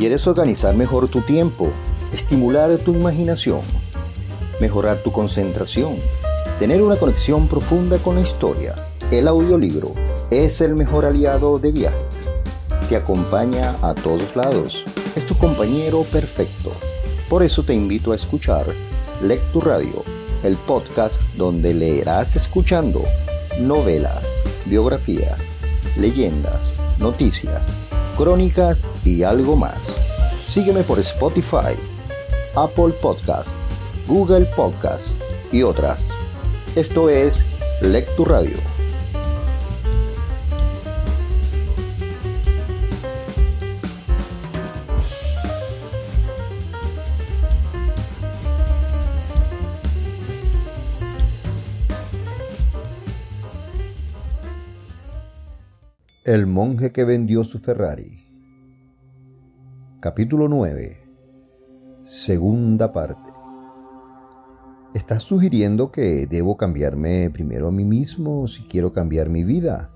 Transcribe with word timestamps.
¿Quieres 0.00 0.26
organizar 0.26 0.74
mejor 0.74 1.08
tu 1.08 1.20
tiempo, 1.20 1.68
estimular 2.10 2.74
tu 2.78 2.94
imaginación, 2.94 3.60
mejorar 4.58 5.02
tu 5.02 5.12
concentración, 5.12 5.96
tener 6.58 6.80
una 6.80 6.96
conexión 6.96 7.48
profunda 7.48 7.98
con 7.98 8.14
la 8.14 8.22
historia? 8.22 8.76
El 9.10 9.28
audiolibro 9.28 9.92
es 10.30 10.62
el 10.62 10.74
mejor 10.74 11.04
aliado 11.04 11.58
de 11.58 11.72
viajes. 11.72 12.32
Te 12.88 12.96
acompaña 12.96 13.76
a 13.82 13.94
todos 13.94 14.34
lados. 14.36 14.86
Es 15.16 15.26
tu 15.26 15.36
compañero 15.36 16.04
perfecto. 16.04 16.72
Por 17.28 17.42
eso 17.42 17.62
te 17.62 17.74
invito 17.74 18.12
a 18.12 18.16
escuchar 18.16 18.64
Lectu 19.22 19.60
Radio, 19.60 20.02
el 20.42 20.56
podcast 20.56 21.20
donde 21.36 21.74
leerás 21.74 22.36
escuchando 22.36 23.04
novelas, 23.60 24.42
biografías, 24.64 25.38
leyendas, 25.98 26.72
noticias 26.98 27.66
crónicas 28.20 28.86
y 29.02 29.22
algo 29.22 29.56
más. 29.56 29.94
Sígueme 30.44 30.82
por 30.82 30.98
Spotify, 30.98 31.74
Apple 32.54 32.92
Podcast, 33.00 33.48
Google 34.06 34.44
Podcast 34.56 35.18
y 35.50 35.62
otras. 35.62 36.10
Esto 36.76 37.08
es 37.08 37.42
Lectu 37.80 38.26
Radio. 38.26 38.69
El 56.30 56.46
monje 56.46 56.92
que 56.92 57.02
vendió 57.04 57.42
su 57.42 57.58
Ferrari. 57.58 58.24
Capítulo 59.98 60.48
9. 60.48 60.96
Segunda 62.02 62.92
parte. 62.92 63.32
¿Estás 64.94 65.24
sugiriendo 65.24 65.90
que 65.90 66.28
debo 66.28 66.56
cambiarme 66.56 67.30
primero 67.30 67.66
a 67.66 67.72
mí 67.72 67.84
mismo 67.84 68.46
si 68.46 68.62
quiero 68.62 68.92
cambiar 68.92 69.28
mi 69.28 69.42
vida? 69.42 69.90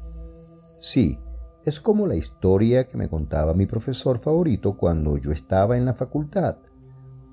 Sí, 0.76 1.16
es 1.64 1.78
como 1.78 2.08
la 2.08 2.16
historia 2.16 2.82
que 2.88 2.98
me 2.98 3.08
contaba 3.08 3.54
mi 3.54 3.66
profesor 3.66 4.18
favorito 4.18 4.76
cuando 4.76 5.16
yo 5.16 5.30
estaba 5.30 5.76
en 5.76 5.84
la 5.84 5.94
facultad. 5.94 6.56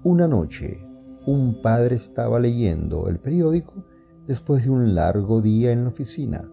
Una 0.03 0.27
noche, 0.27 0.87
un 1.25 1.59
padre 1.63 1.95
estaba 1.95 2.39
leyendo 2.39 3.07
el 3.09 3.17
periódico 3.17 3.83
después 4.27 4.63
de 4.63 4.69
un 4.69 4.93
largo 4.93 5.41
día 5.41 5.71
en 5.71 5.85
la 5.85 5.89
oficina. 5.89 6.47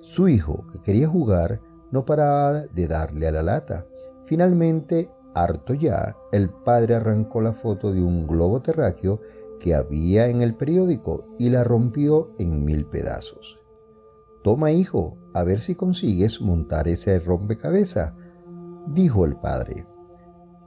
Su 0.00 0.28
hijo, 0.28 0.66
que 0.72 0.80
quería 0.80 1.06
jugar, 1.06 1.60
no 1.90 2.04
paraba 2.04 2.60
de 2.66 2.86
darle 2.86 3.28
a 3.28 3.32
la 3.32 3.42
lata. 3.42 3.84
Finalmente, 4.24 5.10
harto 5.34 5.74
ya, 5.74 6.16
el 6.32 6.50
padre 6.50 6.94
arrancó 6.94 7.40
la 7.40 7.52
foto 7.52 7.92
de 7.92 8.02
un 8.02 8.26
globo 8.26 8.60
terráqueo 8.60 9.20
que 9.58 9.74
había 9.74 10.28
en 10.28 10.40
el 10.40 10.54
periódico 10.54 11.26
y 11.38 11.50
la 11.50 11.64
rompió 11.64 12.30
en 12.38 12.64
mil 12.64 12.86
pedazos. 12.86 13.60
Toma, 14.42 14.72
hijo, 14.72 15.18
a 15.34 15.44
ver 15.44 15.60
si 15.60 15.74
consigues 15.74 16.40
montar 16.40 16.88
ese 16.88 17.18
rompecabezas, 17.18 18.14
dijo 18.86 19.24
el 19.26 19.36
padre, 19.36 19.86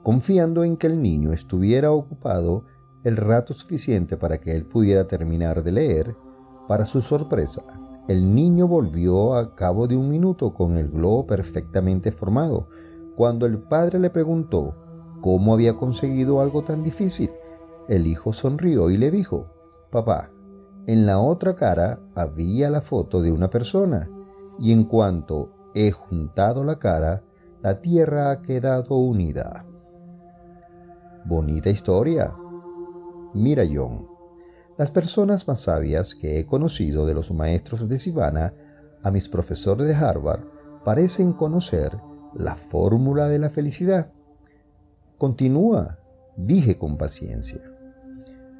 confiando 0.02 0.62
en 0.62 0.76
que 0.76 0.86
el 0.86 1.02
niño 1.02 1.32
estuviera 1.32 1.90
ocupado 1.90 2.64
el 3.02 3.16
rato 3.16 3.52
suficiente 3.52 4.16
para 4.16 4.38
que 4.38 4.52
él 4.52 4.64
pudiera 4.64 5.06
terminar 5.06 5.62
de 5.62 5.72
leer. 5.72 6.16
Para 6.68 6.86
su 6.86 7.02
sorpresa, 7.02 7.62
el 8.06 8.34
niño 8.34 8.68
volvió 8.68 9.34
a 9.34 9.54
cabo 9.54 9.86
de 9.86 9.96
un 9.96 10.10
minuto 10.10 10.52
con 10.52 10.76
el 10.76 10.90
globo 10.90 11.26
perfectamente 11.26 12.12
formado. 12.12 12.68
Cuando 13.16 13.46
el 13.46 13.58
padre 13.58 13.98
le 13.98 14.10
preguntó 14.10 14.74
cómo 15.22 15.54
había 15.54 15.74
conseguido 15.74 16.40
algo 16.40 16.62
tan 16.62 16.82
difícil, 16.82 17.30
el 17.88 18.06
hijo 18.06 18.32
sonrió 18.32 18.90
y 18.90 18.98
le 18.98 19.10
dijo, 19.10 19.46
Papá, 19.90 20.30
en 20.86 21.06
la 21.06 21.18
otra 21.18 21.56
cara 21.56 22.00
había 22.14 22.68
la 22.68 22.82
foto 22.82 23.22
de 23.22 23.32
una 23.32 23.48
persona, 23.48 24.08
y 24.58 24.72
en 24.72 24.84
cuanto 24.84 25.48
he 25.74 25.90
juntado 25.90 26.62
la 26.62 26.78
cara, 26.78 27.22
la 27.62 27.80
tierra 27.80 28.30
ha 28.30 28.42
quedado 28.42 28.96
unida. 28.96 29.64
Bonita 31.24 31.70
historia. 31.70 32.34
Mira, 33.32 33.64
John, 33.72 34.06
las 34.76 34.90
personas 34.90 35.46
más 35.46 35.60
sabias 35.62 36.14
que 36.14 36.40
he 36.40 36.46
conocido 36.46 37.06
de 37.06 37.14
los 37.14 37.30
maestros 37.30 37.88
de 37.88 37.98
Sivana 37.98 38.52
a 39.02 39.10
mis 39.10 39.28
profesores 39.28 39.86
de 39.86 39.94
Harvard 39.94 40.40
parecen 40.84 41.32
conocer 41.32 41.96
la 42.34 42.56
fórmula 42.56 43.28
de 43.28 43.38
la 43.38 43.50
felicidad. 43.50 44.10
Continúa, 45.16 45.98
dije 46.36 46.76
con 46.76 46.96
paciencia. 46.96 47.60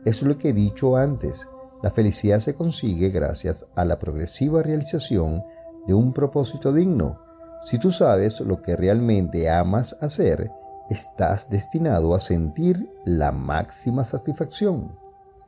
Es 0.04 0.22
lo 0.22 0.38
que 0.38 0.50
he 0.50 0.52
dicho 0.52 0.96
antes, 0.96 1.48
la 1.82 1.90
felicidad 1.90 2.38
se 2.38 2.54
consigue 2.54 3.10
gracias 3.10 3.66
a 3.74 3.84
la 3.84 3.98
progresiva 3.98 4.62
realización 4.62 5.42
de 5.86 5.94
un 5.94 6.12
propósito 6.12 6.72
digno. 6.72 7.18
Si 7.62 7.78
tú 7.78 7.90
sabes 7.90 8.40
lo 8.40 8.62
que 8.62 8.76
realmente 8.76 9.50
amas 9.50 9.96
hacer, 10.00 10.50
estás 10.88 11.50
destinado 11.50 12.14
a 12.14 12.20
sentir 12.20 12.88
la 13.04 13.32
máxima 13.32 14.04
satisfacción. 14.04 15.03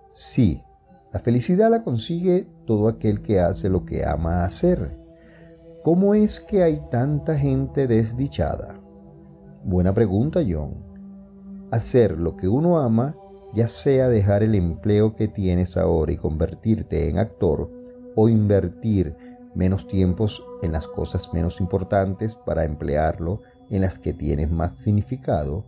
Sí, 0.09 0.62
la 1.12 1.21
felicidad 1.21 1.71
la 1.71 1.83
consigue 1.83 2.47
todo 2.67 2.89
aquel 2.89 3.22
que 3.22 3.41
hace 3.41 3.69
lo 3.69 3.84
que 3.84 4.05
ama 4.05 4.44
hacer. 4.44 4.97
¿Cómo 5.83 6.15
es 6.15 6.41
que 6.41 6.62
hay 6.62 6.83
tanta 6.91 7.39
gente 7.39 7.87
desdichada? 7.87 8.81
Buena 9.65 9.95
pregunta, 9.95 10.41
John. 10.49 10.75
Hacer 11.71 12.19
lo 12.19 12.37
que 12.37 12.49
uno 12.49 12.78
ama, 12.78 13.16
ya 13.55 13.66
sea 13.66 14.09
dejar 14.09 14.43
el 14.43 14.55
empleo 14.55 15.15
que 15.15 15.28
tienes 15.28 15.77
ahora 15.77 16.12
y 16.12 16.16
convertirte 16.16 17.09
en 17.09 17.19
actor, 17.19 17.69
o 18.15 18.28
invertir 18.28 19.16
menos 19.55 19.89
tiempos 19.89 20.45
en 20.62 20.72
las 20.72 20.87
cosas 20.87 21.33
menos 21.33 21.61
importantes 21.61 22.34
para 22.34 22.65
emplearlo 22.65 23.43
en 23.71 23.83
las 23.83 23.99
que 23.99 24.12
tienes 24.12 24.50
más 24.50 24.81
significado, 24.81 25.65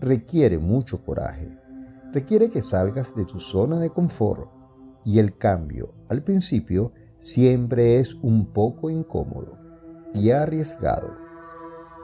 requiere 0.00 0.58
mucho 0.58 1.04
coraje 1.04 1.59
requiere 2.12 2.50
que 2.50 2.62
salgas 2.62 3.14
de 3.14 3.24
tu 3.24 3.40
zona 3.40 3.78
de 3.78 3.90
confort 3.90 4.48
y 5.04 5.18
el 5.18 5.36
cambio 5.36 5.90
al 6.08 6.22
principio 6.22 6.92
siempre 7.18 7.98
es 7.98 8.14
un 8.14 8.52
poco 8.52 8.90
incómodo 8.90 9.58
y 10.14 10.30
arriesgado, 10.30 11.16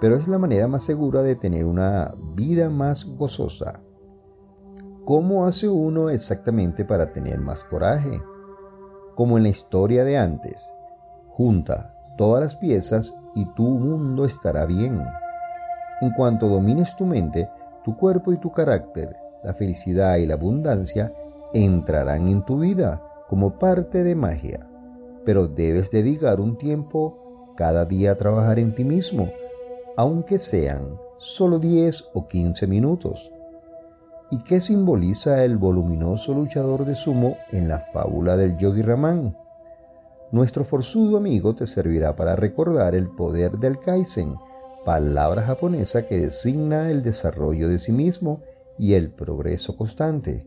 pero 0.01 0.17
es 0.17 0.29
la 0.29 0.39
manera 0.39 0.69
más 0.69 0.85
segura 0.85 1.23
de 1.23 1.37
tener 1.37 1.65
una 1.65 2.15
vida 2.35 2.71
más 2.71 3.05
gozosa. 3.05 3.81
¿Cómo 5.05 5.47
hace 5.47 5.69
uno 5.69 6.11
exactamente 6.11 6.85
para 6.85 7.13
tener 7.13 7.39
más 7.39 7.65
coraje? 7.65 8.21
Como 9.15 9.37
en 9.37 9.45
la 9.45 9.49
historia 9.49 10.05
de 10.05 10.19
antes, 10.19 10.73
junta 11.29 11.93
todas 12.17 12.43
las 12.43 12.57
piezas 12.57 13.15
y 13.35 13.45
tu 13.55 13.63
mundo 13.63 14.25
estará 14.25 14.67
bien. 14.67 15.03
En 16.01 16.11
cuanto 16.13 16.49
domines 16.49 16.97
tu 16.97 17.07
mente, 17.07 17.49
tu 17.85 17.97
cuerpo 17.97 18.33
y 18.33 18.39
tu 18.39 18.51
carácter, 18.53 19.17
la 19.47 19.55
felicidad 19.55 20.17
y 20.17 20.27
la 20.27 20.35
abundancia 20.35 21.15
entrarán 21.55 22.27
en 22.27 22.45
tu 22.45 22.59
vida 22.59 23.01
como 23.29 23.61
parte 23.61 24.03
de 24.03 24.17
magia, 24.17 24.69
pero 25.25 25.47
debes 25.47 25.93
dedicar 25.93 26.41
un 26.41 26.59
tiempo 26.59 27.55
cada 27.57 27.85
día 27.85 28.11
a 28.11 28.17
trabajar 28.17 28.59
en 28.59 28.75
ti 28.75 28.85
mismo, 28.85 29.31
aunque 29.97 30.41
sean 30.41 30.99
solo 31.17 31.61
10 31.61 32.07
o 32.15 32.27
15 32.27 32.67
minutos. 32.67 33.31
¿Y 34.33 34.39
qué 34.43 34.61
simboliza 34.61 35.45
el 35.45 35.59
voluminoso 35.59 36.35
luchador 36.35 36.85
de 36.85 36.97
sumo 36.97 37.37
en 37.53 37.69
la 37.69 37.79
fábula 37.79 38.37
del 38.37 38.57
Yogi 38.59 38.83
Raman? 38.83 39.37
Nuestro 40.33 40.65
forzudo 40.65 41.19
amigo 41.19 41.55
te 41.55 41.67
servirá 41.67 42.17
para 42.17 42.35
recordar 42.35 42.97
el 42.97 43.09
poder 43.11 43.59
del 43.59 43.79
Kaizen, 43.79 44.35
palabra 44.85 45.43
japonesa 45.43 46.09
que 46.09 46.19
designa 46.19 46.91
el 46.91 47.05
desarrollo 47.05 47.69
de 47.69 47.79
sí 47.79 47.93
mismo 47.93 48.41
y 48.79 48.95
el 48.95 49.11
progreso 49.11 49.77
constante. 49.77 50.47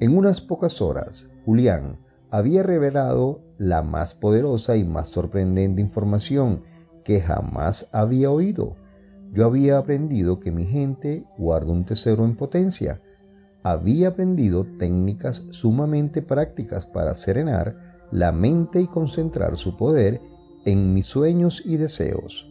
En 0.00 0.16
unas 0.16 0.40
pocas 0.40 0.80
horas, 0.80 1.28
Julián 1.44 1.98
había 2.30 2.62
revelado 2.62 3.40
la 3.58 3.82
más 3.82 4.14
poderosa 4.14 4.76
y 4.76 4.84
más 4.84 5.08
sorprendente 5.08 5.80
información 5.80 6.62
que 7.04 7.20
jamás 7.20 7.88
había 7.92 8.30
oído. 8.30 8.76
Yo 9.32 9.46
había 9.46 9.78
aprendido 9.78 10.40
que 10.40 10.52
mi 10.52 10.64
gente 10.64 11.24
guarda 11.36 11.72
un 11.72 11.84
tesoro 11.84 12.24
en 12.24 12.36
potencia. 12.36 13.00
Había 13.62 14.08
aprendido 14.08 14.64
técnicas 14.78 15.42
sumamente 15.50 16.22
prácticas 16.22 16.86
para 16.86 17.14
serenar 17.14 17.76
la 18.10 18.32
mente 18.32 18.80
y 18.80 18.86
concentrar 18.86 19.56
su 19.56 19.76
poder 19.76 20.20
en 20.64 20.94
mis 20.94 21.06
sueños 21.06 21.62
y 21.64 21.76
deseos. 21.76 22.46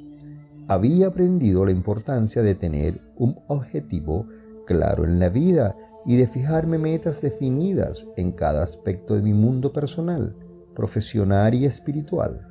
Había 0.68 1.08
aprendido 1.08 1.66
la 1.66 1.72
importancia 1.72 2.42
de 2.42 2.56
tener 2.56 3.00
un 3.16 3.40
objetivo 3.48 4.28
claro 4.68 5.06
en 5.06 5.18
la 5.20 5.30
vida 5.30 5.76
y 6.06 6.18
de 6.18 6.28
fijarme 6.28 6.78
metas 6.78 7.22
definidas 7.22 8.08
en 8.16 8.32
cada 8.32 8.62
aspecto 8.62 9.16
de 9.16 9.24
mi 9.24 9.34
mundo 9.34 9.74
personal, 9.74 10.36
profesional 10.76 11.56
y 11.56 11.66
espiritual. 11.66 12.48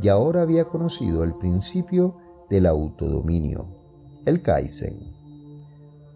Y 0.00 0.08
ahora 0.08 0.40
había 0.40 0.64
conocido 0.64 1.22
el 1.22 1.34
principio 1.34 2.16
del 2.48 2.64
autodominio, 2.64 3.68
el 4.24 4.40
Kaizen. 4.40 4.98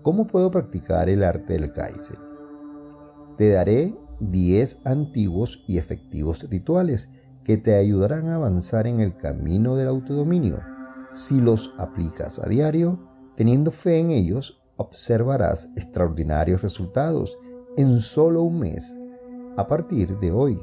¿Cómo 0.03 0.27
puedo 0.27 0.51
practicar 0.51 1.09
el 1.09 1.23
arte 1.23 1.53
del 1.53 1.73
Kaizen? 1.73 2.19
Te 3.37 3.51
daré 3.51 3.95
10 4.21 4.81
antiguos 4.85 5.65
y 5.69 5.79
efectivos 5.79 6.49
rituales 6.49 7.11
que 7.45 7.57
te 7.57 7.75
ayudarán 7.75 8.29
a 8.29 8.37
avanzar 8.37 8.87
en 8.87 9.01
el 9.01 9.17
camino 9.17 9.77
del 9.77 9.89
autodominio. 9.89 10.61
Si 11.11 11.41
los 11.41 11.75
aplicas 11.79 12.39
a 12.39 12.49
diario, 12.49 12.99
teniendo 13.37 13.71
fe 13.71 13.99
en 13.99 14.11
ellos, 14.11 14.62
observarás 14.77 15.69
extraordinarios 15.77 16.63
resultados 16.63 17.39
en 17.77 18.01
solo 18.01 18.43
un 18.43 18.59
mes 18.59 18.97
a 19.57 19.67
partir 19.67 20.19
de 20.19 20.33
hoy. 20.33 20.61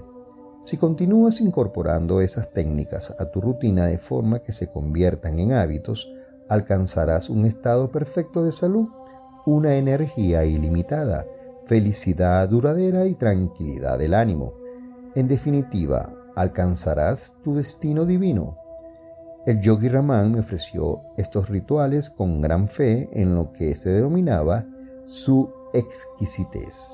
Si 0.65 0.77
continúas 0.77 1.41
incorporando 1.41 2.21
esas 2.21 2.51
técnicas 2.51 3.15
a 3.19 3.31
tu 3.31 3.41
rutina 3.41 3.85
de 3.85 3.97
forma 3.97 4.39
que 4.39 4.51
se 4.51 4.69
conviertan 4.69 5.39
en 5.39 5.53
hábitos, 5.53 6.11
alcanzarás 6.49 7.29
un 7.29 7.45
estado 7.45 7.91
perfecto 7.91 8.43
de 8.43 8.51
salud, 8.51 8.87
una 9.45 9.75
energía 9.75 10.45
ilimitada, 10.45 11.25
felicidad 11.65 12.47
duradera 12.49 13.05
y 13.05 13.15
tranquilidad 13.15 13.97
del 13.97 14.13
ánimo. 14.13 14.53
En 15.15 15.27
definitiva, 15.27 16.13
alcanzarás 16.35 17.35
tu 17.43 17.55
destino 17.55 18.05
divino. 18.05 18.55
El 19.49 19.61
yogi 19.61 19.89
Raman 19.89 20.31
me 20.31 20.41
ofreció 20.41 21.01
estos 21.17 21.49
rituales 21.49 22.11
con 22.11 22.39
gran 22.39 22.67
fe 22.67 23.09
en 23.13 23.33
lo 23.33 23.51
que 23.51 23.75
se 23.75 23.89
denominaba 23.89 24.67
su 25.07 25.49
exquisitez. 25.73 26.89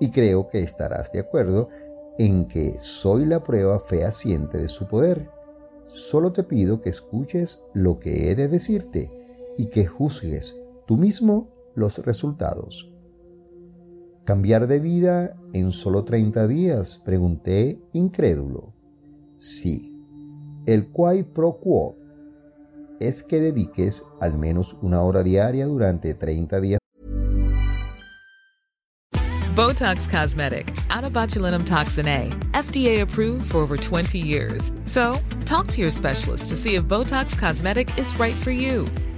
Y 0.00 0.10
creo 0.10 0.48
que 0.48 0.60
estarás 0.60 1.12
de 1.12 1.20
acuerdo 1.20 1.68
en 2.18 2.48
que 2.48 2.78
soy 2.80 3.26
la 3.26 3.44
prueba 3.44 3.78
fehaciente 3.78 4.58
de 4.58 4.68
su 4.68 4.88
poder. 4.88 5.30
Solo 5.86 6.32
te 6.32 6.42
pido 6.42 6.80
que 6.80 6.88
escuches 6.88 7.60
lo 7.74 8.00
que 8.00 8.28
he 8.28 8.34
de 8.34 8.48
decirte 8.48 9.12
y 9.56 9.66
que 9.66 9.86
juzgues 9.86 10.56
tú 10.84 10.96
mismo 10.96 11.46
los 11.76 11.98
resultados. 11.98 12.90
¿Cambiar 14.24 14.66
de 14.66 14.80
vida 14.80 15.36
en 15.52 15.70
solo 15.70 16.02
30 16.02 16.48
días? 16.48 17.00
Pregunté 17.04 17.80
incrédulo. 17.92 18.74
Sí. 19.34 19.91
El 20.66 20.86
quai 20.92 21.24
pro 21.24 21.58
quo 21.58 21.96
es 23.00 23.22
que 23.22 23.40
dediques 23.40 24.04
al 24.20 24.38
menos 24.38 24.76
una 24.80 25.02
hora 25.02 25.22
diaria 25.22 25.66
durante 25.66 26.14
30 26.14 26.60
días 26.60 26.78
Botox 29.54 30.08
Cosmetic, 30.08 30.74
out 30.88 31.04
of 31.04 31.12
botulinum 31.12 31.66
toxin 31.66 32.08
A, 32.08 32.28
FDA 32.52 33.02
approved 33.02 33.50
for 33.50 33.58
over 33.58 33.76
20 33.76 34.18
years. 34.18 34.72
So, 34.86 35.18
talk 35.44 35.66
to 35.68 35.80
your 35.80 35.90
specialist 35.90 36.48
to 36.50 36.56
see 36.56 36.76
if 36.76 36.84
Botox 36.84 37.36
Cosmetic 37.36 37.90
is 37.98 38.18
right 38.18 38.36
for 38.36 38.50
you. 38.50 38.86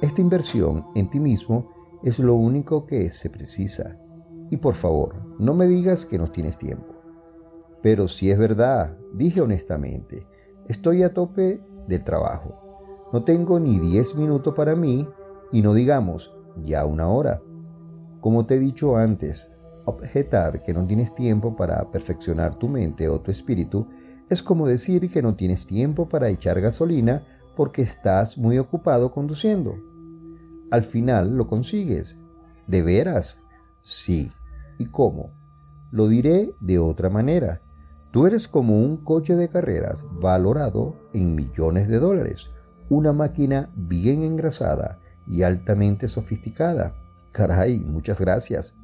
Esta 0.00 0.20
inversión 0.20 0.86
en 0.94 1.10
ti 1.10 1.18
mismo 1.18 1.72
es 2.04 2.20
lo 2.20 2.34
único 2.34 2.86
que 2.86 3.10
se 3.10 3.30
precisa. 3.30 3.96
Y 4.48 4.58
por 4.58 4.74
favor, 4.74 5.16
no 5.40 5.54
me 5.54 5.66
digas 5.66 6.06
que 6.06 6.18
no 6.18 6.28
tienes 6.28 6.56
tiempo. 6.56 6.94
Pero 7.82 8.06
si 8.06 8.30
es 8.30 8.38
verdad, 8.38 8.96
dije 9.12 9.40
honestamente, 9.40 10.24
estoy 10.68 11.02
a 11.02 11.12
tope 11.12 11.60
del 11.88 12.04
trabajo. 12.04 13.08
No 13.12 13.24
tengo 13.24 13.58
ni 13.58 13.80
10 13.80 14.14
minutos 14.14 14.54
para 14.54 14.76
mí 14.76 15.08
y 15.50 15.62
no 15.62 15.74
digamos 15.74 16.32
ya 16.62 16.84
una 16.86 17.08
hora. 17.08 17.42
Como 18.20 18.46
te 18.46 18.54
he 18.54 18.58
dicho 18.60 18.96
antes, 18.96 19.50
objetar 19.84 20.62
que 20.62 20.74
no 20.74 20.86
tienes 20.86 21.12
tiempo 21.14 21.56
para 21.56 21.90
perfeccionar 21.90 22.54
tu 22.54 22.68
mente 22.68 23.08
o 23.08 23.20
tu 23.20 23.32
espíritu 23.32 23.88
es 24.30 24.44
como 24.44 24.68
decir 24.68 25.10
que 25.10 25.22
no 25.22 25.34
tienes 25.34 25.66
tiempo 25.66 26.08
para 26.08 26.28
echar 26.28 26.60
gasolina 26.60 27.22
porque 27.58 27.82
estás 27.82 28.38
muy 28.38 28.56
ocupado 28.56 29.10
conduciendo. 29.10 29.74
Al 30.70 30.84
final 30.84 31.36
lo 31.36 31.48
consigues. 31.48 32.16
¿De 32.68 32.82
veras? 32.82 33.40
Sí. 33.80 34.30
¿Y 34.78 34.86
cómo? 34.86 35.32
Lo 35.90 36.06
diré 36.06 36.52
de 36.60 36.78
otra 36.78 37.10
manera. 37.10 37.60
Tú 38.12 38.28
eres 38.28 38.46
como 38.46 38.80
un 38.80 38.96
coche 38.96 39.34
de 39.34 39.48
carreras 39.48 40.06
valorado 40.20 40.94
en 41.12 41.34
millones 41.34 41.88
de 41.88 41.98
dólares, 41.98 42.50
una 42.90 43.12
máquina 43.12 43.68
bien 43.74 44.22
engrasada 44.22 45.00
y 45.26 45.42
altamente 45.42 46.06
sofisticada. 46.06 46.92
Caray, 47.32 47.80
muchas 47.80 48.20
gracias. 48.20 48.76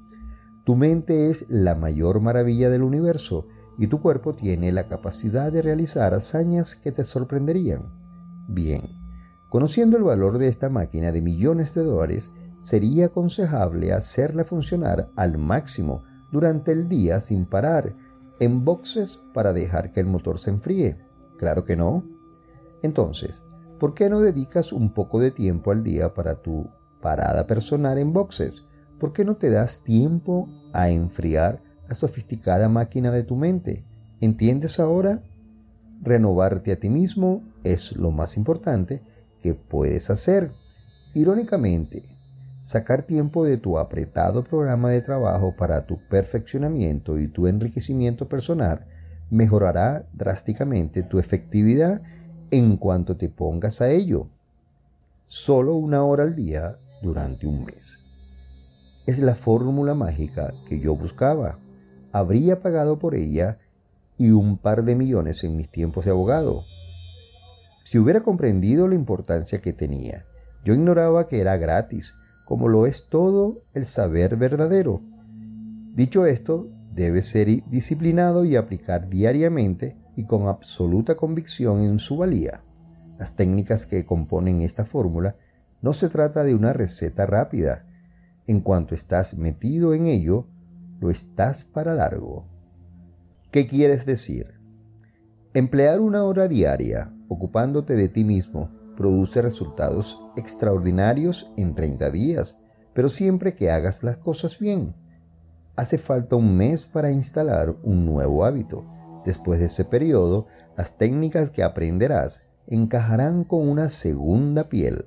Tu 0.64 0.74
mente 0.74 1.30
es 1.30 1.46
la 1.48 1.76
mayor 1.76 2.20
maravilla 2.20 2.70
del 2.70 2.82
universo 2.82 3.46
y 3.78 3.86
tu 3.86 4.00
cuerpo 4.00 4.34
tiene 4.34 4.72
la 4.72 4.88
capacidad 4.88 5.52
de 5.52 5.62
realizar 5.62 6.12
hazañas 6.12 6.74
que 6.74 6.90
te 6.90 7.04
sorprenderían. 7.04 8.02
Bien, 8.48 8.82
conociendo 9.48 9.96
el 9.96 10.02
valor 10.02 10.38
de 10.38 10.48
esta 10.48 10.68
máquina 10.68 11.12
de 11.12 11.22
millones 11.22 11.74
de 11.74 11.82
dólares, 11.82 12.30
sería 12.62 13.06
aconsejable 13.06 13.92
hacerla 13.92 14.44
funcionar 14.44 15.10
al 15.16 15.38
máximo 15.38 16.02
durante 16.32 16.72
el 16.72 16.88
día 16.88 17.20
sin 17.20 17.46
parar 17.46 17.94
en 18.40 18.64
boxes 18.64 19.20
para 19.32 19.52
dejar 19.52 19.92
que 19.92 20.00
el 20.00 20.06
motor 20.06 20.38
se 20.38 20.50
enfríe. 20.50 20.98
Claro 21.38 21.64
que 21.64 21.76
no. 21.76 22.04
Entonces, 22.82 23.44
¿por 23.78 23.94
qué 23.94 24.08
no 24.08 24.20
dedicas 24.20 24.72
un 24.72 24.92
poco 24.94 25.20
de 25.20 25.30
tiempo 25.30 25.70
al 25.70 25.84
día 25.84 26.14
para 26.14 26.42
tu 26.42 26.68
parada 27.00 27.46
personal 27.46 27.98
en 27.98 28.12
boxes? 28.12 28.64
¿Por 28.98 29.12
qué 29.12 29.24
no 29.24 29.36
te 29.36 29.50
das 29.50 29.84
tiempo 29.84 30.48
a 30.72 30.90
enfriar 30.90 31.62
la 31.88 31.94
sofisticada 31.94 32.68
máquina 32.68 33.10
de 33.10 33.22
tu 33.22 33.36
mente? 33.36 33.84
¿Entiendes 34.20 34.80
ahora? 34.80 35.22
Renovarte 36.04 36.70
a 36.70 36.76
ti 36.76 36.90
mismo 36.90 37.42
es 37.64 37.96
lo 37.96 38.10
más 38.10 38.36
importante 38.36 39.00
que 39.40 39.54
puedes 39.54 40.10
hacer. 40.10 40.50
Irónicamente, 41.14 42.04
sacar 42.60 43.04
tiempo 43.04 43.46
de 43.46 43.56
tu 43.56 43.78
apretado 43.78 44.44
programa 44.44 44.90
de 44.90 45.00
trabajo 45.00 45.56
para 45.56 45.86
tu 45.86 45.98
perfeccionamiento 46.10 47.18
y 47.18 47.28
tu 47.28 47.46
enriquecimiento 47.46 48.28
personal 48.28 48.86
mejorará 49.30 50.06
drásticamente 50.12 51.02
tu 51.04 51.18
efectividad 51.18 51.98
en 52.50 52.76
cuanto 52.76 53.16
te 53.16 53.30
pongas 53.30 53.80
a 53.80 53.90
ello. 53.90 54.28
Solo 55.24 55.74
una 55.74 56.04
hora 56.04 56.24
al 56.24 56.36
día 56.36 56.76
durante 57.00 57.46
un 57.46 57.64
mes. 57.64 58.00
Es 59.06 59.20
la 59.20 59.34
fórmula 59.34 59.94
mágica 59.94 60.52
que 60.68 60.80
yo 60.80 60.96
buscaba. 60.96 61.58
Habría 62.12 62.60
pagado 62.60 62.98
por 62.98 63.14
ella 63.14 63.58
y 64.16 64.30
un 64.30 64.58
par 64.58 64.84
de 64.84 64.94
millones 64.94 65.44
en 65.44 65.56
mis 65.56 65.70
tiempos 65.70 66.04
de 66.04 66.12
abogado. 66.12 66.64
Si 67.84 67.98
hubiera 67.98 68.22
comprendido 68.22 68.88
la 68.88 68.94
importancia 68.94 69.60
que 69.60 69.72
tenía, 69.72 70.24
yo 70.64 70.74
ignoraba 70.74 71.26
que 71.26 71.40
era 71.40 71.56
gratis, 71.56 72.14
como 72.44 72.68
lo 72.68 72.86
es 72.86 73.08
todo 73.08 73.62
el 73.74 73.84
saber 73.84 74.36
verdadero. 74.36 75.02
Dicho 75.94 76.26
esto, 76.26 76.68
debe 76.94 77.22
ser 77.22 77.48
disciplinado 77.66 78.44
y 78.44 78.56
aplicar 78.56 79.08
diariamente 79.08 79.96
y 80.16 80.24
con 80.24 80.48
absoluta 80.48 81.16
convicción 81.16 81.82
en 81.82 81.98
su 81.98 82.16
valía. 82.16 82.60
Las 83.18 83.36
técnicas 83.36 83.86
que 83.86 84.04
componen 84.04 84.62
esta 84.62 84.84
fórmula 84.84 85.36
no 85.82 85.92
se 85.92 86.08
trata 86.08 86.44
de 86.44 86.54
una 86.54 86.72
receta 86.72 87.26
rápida, 87.26 87.86
en 88.46 88.60
cuanto 88.60 88.94
estás 88.94 89.36
metido 89.36 89.94
en 89.94 90.06
ello, 90.06 90.46
lo 91.00 91.10
estás 91.10 91.64
para 91.64 91.94
largo. 91.94 92.53
¿Qué 93.54 93.68
quieres 93.68 94.04
decir? 94.04 94.52
Emplear 95.52 96.00
una 96.00 96.24
hora 96.24 96.48
diaria 96.48 97.16
ocupándote 97.28 97.94
de 97.94 98.08
ti 98.08 98.24
mismo 98.24 98.72
produce 98.96 99.42
resultados 99.42 100.20
extraordinarios 100.36 101.52
en 101.56 101.72
30 101.72 102.10
días, 102.10 102.58
pero 102.94 103.08
siempre 103.08 103.54
que 103.54 103.70
hagas 103.70 104.02
las 104.02 104.18
cosas 104.18 104.58
bien. 104.58 104.96
Hace 105.76 105.98
falta 105.98 106.34
un 106.34 106.56
mes 106.56 106.86
para 106.86 107.12
instalar 107.12 107.76
un 107.84 108.04
nuevo 108.04 108.44
hábito. 108.44 108.90
Después 109.24 109.60
de 109.60 109.66
ese 109.66 109.84
periodo, 109.84 110.48
las 110.76 110.98
técnicas 110.98 111.50
que 111.50 111.62
aprenderás 111.62 112.48
encajarán 112.66 113.44
con 113.44 113.68
una 113.68 113.88
segunda 113.88 114.68
piel. 114.68 115.06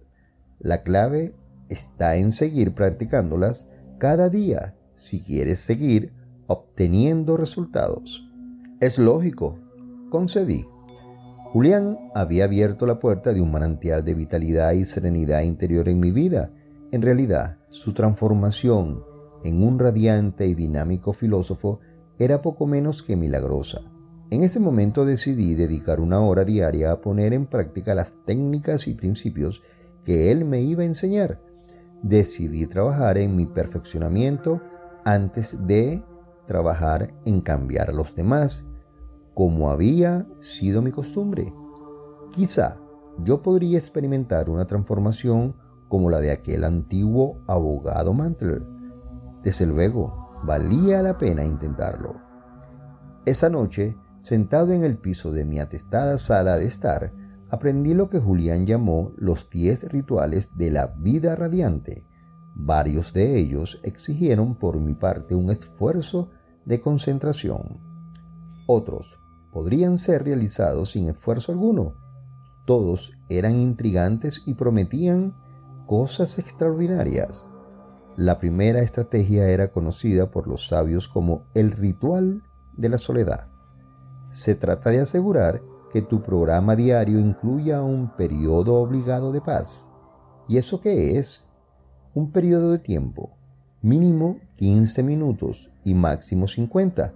La 0.57 0.83
clave 0.83 1.35
está 1.67 2.15
en 2.15 2.31
seguir 2.31 2.73
practicándolas 2.73 3.67
cada 3.97 4.29
día 4.29 4.73
si 4.93 5.19
quieres 5.21 5.59
seguir 5.59 6.13
obteniendo 6.47 7.35
resultados. 7.35 8.23
Es 8.79 8.99
lógico, 8.99 9.57
concedí. 10.11 10.67
Julián 11.51 11.97
había 12.13 12.43
abierto 12.43 12.85
la 12.85 12.99
puerta 12.99 13.33
de 13.33 13.41
un 13.41 13.51
manantial 13.51 14.05
de 14.05 14.13
vitalidad 14.13 14.73
y 14.73 14.85
serenidad 14.85 15.41
interior 15.41 15.89
en 15.89 15.99
mi 15.99 16.11
vida. 16.11 16.51
En 16.91 17.01
realidad, 17.01 17.57
su 17.71 17.93
transformación 17.93 19.03
en 19.43 19.63
un 19.63 19.79
radiante 19.79 20.45
y 20.45 20.53
dinámico 20.53 21.13
filósofo 21.13 21.79
era 22.19 22.43
poco 22.43 22.67
menos 22.67 23.01
que 23.01 23.15
milagrosa. 23.15 23.81
En 24.29 24.43
ese 24.43 24.59
momento 24.59 25.05
decidí 25.05 25.55
dedicar 25.55 25.99
una 25.99 26.19
hora 26.19 26.45
diaria 26.45 26.91
a 26.91 27.01
poner 27.01 27.33
en 27.33 27.47
práctica 27.47 27.95
las 27.95 28.13
técnicas 28.25 28.87
y 28.87 28.93
principios 28.93 29.63
que 30.03 30.31
él 30.31 30.45
me 30.45 30.61
iba 30.61 30.83
a 30.83 30.87
enseñar. 30.87 31.41
Decidí 32.03 32.67
trabajar 32.67 33.17
en 33.17 33.35
mi 33.35 33.47
perfeccionamiento 33.47 34.61
antes 35.03 35.65
de 35.65 36.03
trabajar 36.47 37.13
en 37.25 37.41
cambiar 37.41 37.91
a 37.91 37.93
los 37.93 38.15
demás, 38.15 38.65
como 39.35 39.69
había 39.69 40.25
sido 40.39 40.81
mi 40.81 40.89
costumbre. 40.89 41.53
Quizá 42.31 42.79
yo 43.23 43.43
podría 43.43 43.77
experimentar 43.77 44.49
una 44.49 44.65
transformación 44.65 45.55
como 45.87 46.09
la 46.09 46.19
de 46.19 46.31
aquel 46.31 46.63
antiguo 46.63 47.43
abogado 47.47 48.13
Mantle. 48.13 48.63
Desde 49.43 49.67
luego, 49.67 50.31
valía 50.43 51.03
la 51.03 51.17
pena 51.17 51.45
intentarlo. 51.45 52.15
Esa 53.25 53.49
noche, 53.49 53.95
sentado 54.17 54.73
en 54.73 54.83
el 54.83 54.97
piso 54.97 55.31
de 55.31 55.45
mi 55.45 55.59
atestada 55.59 56.17
sala 56.17 56.57
de 56.57 56.65
estar, 56.65 57.13
aprendí 57.49 57.93
lo 57.93 58.09
que 58.09 58.19
Julián 58.19 58.65
llamó 58.65 59.13
los 59.17 59.49
diez 59.49 59.91
rituales 59.91 60.57
de 60.57 60.71
la 60.71 60.87
vida 60.87 61.35
radiante. 61.35 62.05
Varios 62.55 63.13
de 63.13 63.37
ellos 63.37 63.79
exigieron 63.83 64.55
por 64.55 64.79
mi 64.79 64.95
parte 64.95 65.35
un 65.35 65.51
esfuerzo 65.51 66.29
de 66.67 66.81
concentración. 66.81 67.79
Otros 68.67 69.19
podrían 69.53 69.97
ser 69.97 70.25
realizados 70.25 70.91
sin 70.91 71.07
esfuerzo 71.07 71.53
alguno. 71.53 71.95
Todos 72.65 73.13
eran 73.29 73.55
intrigantes 73.55 74.43
y 74.45 74.55
prometían 74.55 75.33
cosas 75.87 76.37
extraordinarias. 76.37 77.47
La 78.17 78.37
primera 78.37 78.81
estrategia 78.81 79.47
era 79.49 79.71
conocida 79.71 80.29
por 80.29 80.47
los 80.47 80.67
sabios 80.67 81.07
como 81.07 81.45
el 81.53 81.71
ritual 81.71 82.43
de 82.75 82.89
la 82.89 82.97
soledad. 82.97 83.47
Se 84.29 84.53
trata 84.53 84.89
de 84.89 84.99
asegurar 84.99 85.61
que 85.93 86.01
tu 86.01 86.21
programa 86.21 86.75
diario 86.75 87.17
incluya 87.19 87.81
un 87.81 88.13
periodo 88.17 88.75
obligado 88.75 89.31
de 89.31 89.39
paz. 89.39 89.89
¿Y 90.49 90.57
eso 90.57 90.81
qué 90.81 91.17
es? 91.17 91.49
Un 92.13 92.33
periodo 92.33 92.73
de 92.73 92.79
tiempo, 92.79 93.36
mínimo 93.81 94.39
15 94.55 95.03
minutos 95.03 95.69
y 95.83 95.93
máximo 95.93 96.47
50, 96.47 97.13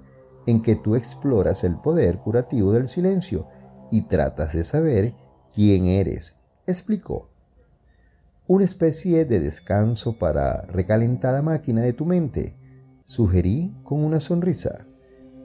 en 0.47 0.61
que 0.61 0.75
tú 0.75 0.95
exploras 0.95 1.63
el 1.63 1.75
poder 1.75 2.17
curativo 2.19 2.71
del 2.71 2.87
silencio 2.87 3.47
y 3.91 4.03
tratas 4.03 4.53
de 4.53 4.63
saber 4.63 5.13
quién 5.53 5.85
eres, 5.85 6.37
explicó 6.65 7.31
una 8.51 8.65
especie 8.65 9.23
de 9.23 9.39
descanso 9.39 10.19
para 10.19 10.63
recalentada 10.63 11.41
máquina 11.41 11.83
de 11.83 11.93
tu 11.93 12.05
mente, 12.05 12.53
sugerí 13.01 13.73
con 13.83 14.03
una 14.03 14.19
sonrisa. 14.19 14.85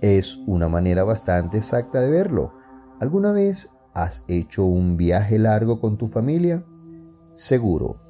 Es 0.00 0.38
una 0.48 0.68
manera 0.68 1.04
bastante 1.04 1.58
exacta 1.58 2.00
de 2.00 2.10
verlo. 2.10 2.52
¿Alguna 3.00 3.30
vez 3.30 3.70
has 3.94 4.24
hecho 4.26 4.64
un 4.64 4.96
viaje 4.96 5.38
largo 5.38 5.80
con 5.80 5.96
tu 5.96 6.08
familia? 6.08 6.64
Seguro. 7.30 8.05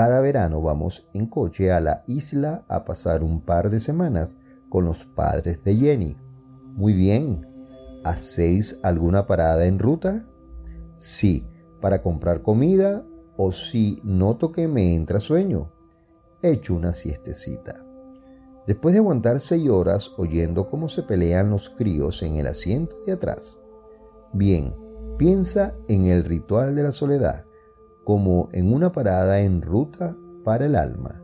Cada 0.00 0.22
verano 0.22 0.62
vamos 0.62 1.10
en 1.12 1.26
coche 1.26 1.70
a 1.70 1.78
la 1.78 2.04
isla 2.06 2.64
a 2.68 2.86
pasar 2.86 3.22
un 3.22 3.42
par 3.42 3.68
de 3.68 3.80
semanas 3.80 4.38
con 4.70 4.86
los 4.86 5.04
padres 5.04 5.62
de 5.62 5.76
Jenny. 5.76 6.16
Muy 6.74 6.94
bien. 6.94 7.46
¿Hacéis 8.02 8.80
alguna 8.82 9.26
parada 9.26 9.66
en 9.66 9.78
ruta? 9.78 10.26
Sí, 10.94 11.46
para 11.82 12.00
comprar 12.00 12.40
comida 12.40 13.04
o 13.36 13.52
si 13.52 14.00
noto 14.02 14.52
que 14.52 14.68
me 14.68 14.94
entra 14.94 15.20
sueño, 15.20 15.70
echo 16.40 16.74
una 16.74 16.94
siestecita. 16.94 17.84
Después 18.66 18.94
de 18.94 19.00
aguantar 19.00 19.38
seis 19.38 19.68
horas 19.68 20.12
oyendo 20.16 20.70
cómo 20.70 20.88
se 20.88 21.02
pelean 21.02 21.50
los 21.50 21.68
críos 21.68 22.22
en 22.22 22.36
el 22.36 22.46
asiento 22.46 22.96
de 23.04 23.12
atrás. 23.12 23.60
Bien, 24.32 24.74
piensa 25.18 25.74
en 25.88 26.06
el 26.06 26.24
ritual 26.24 26.74
de 26.74 26.84
la 26.84 26.92
soledad 26.92 27.49
como 28.04 28.48
en 28.52 28.72
una 28.72 28.92
parada 28.92 29.40
en 29.40 29.62
ruta 29.62 30.16
para 30.44 30.66
el 30.66 30.76
alma. 30.76 31.22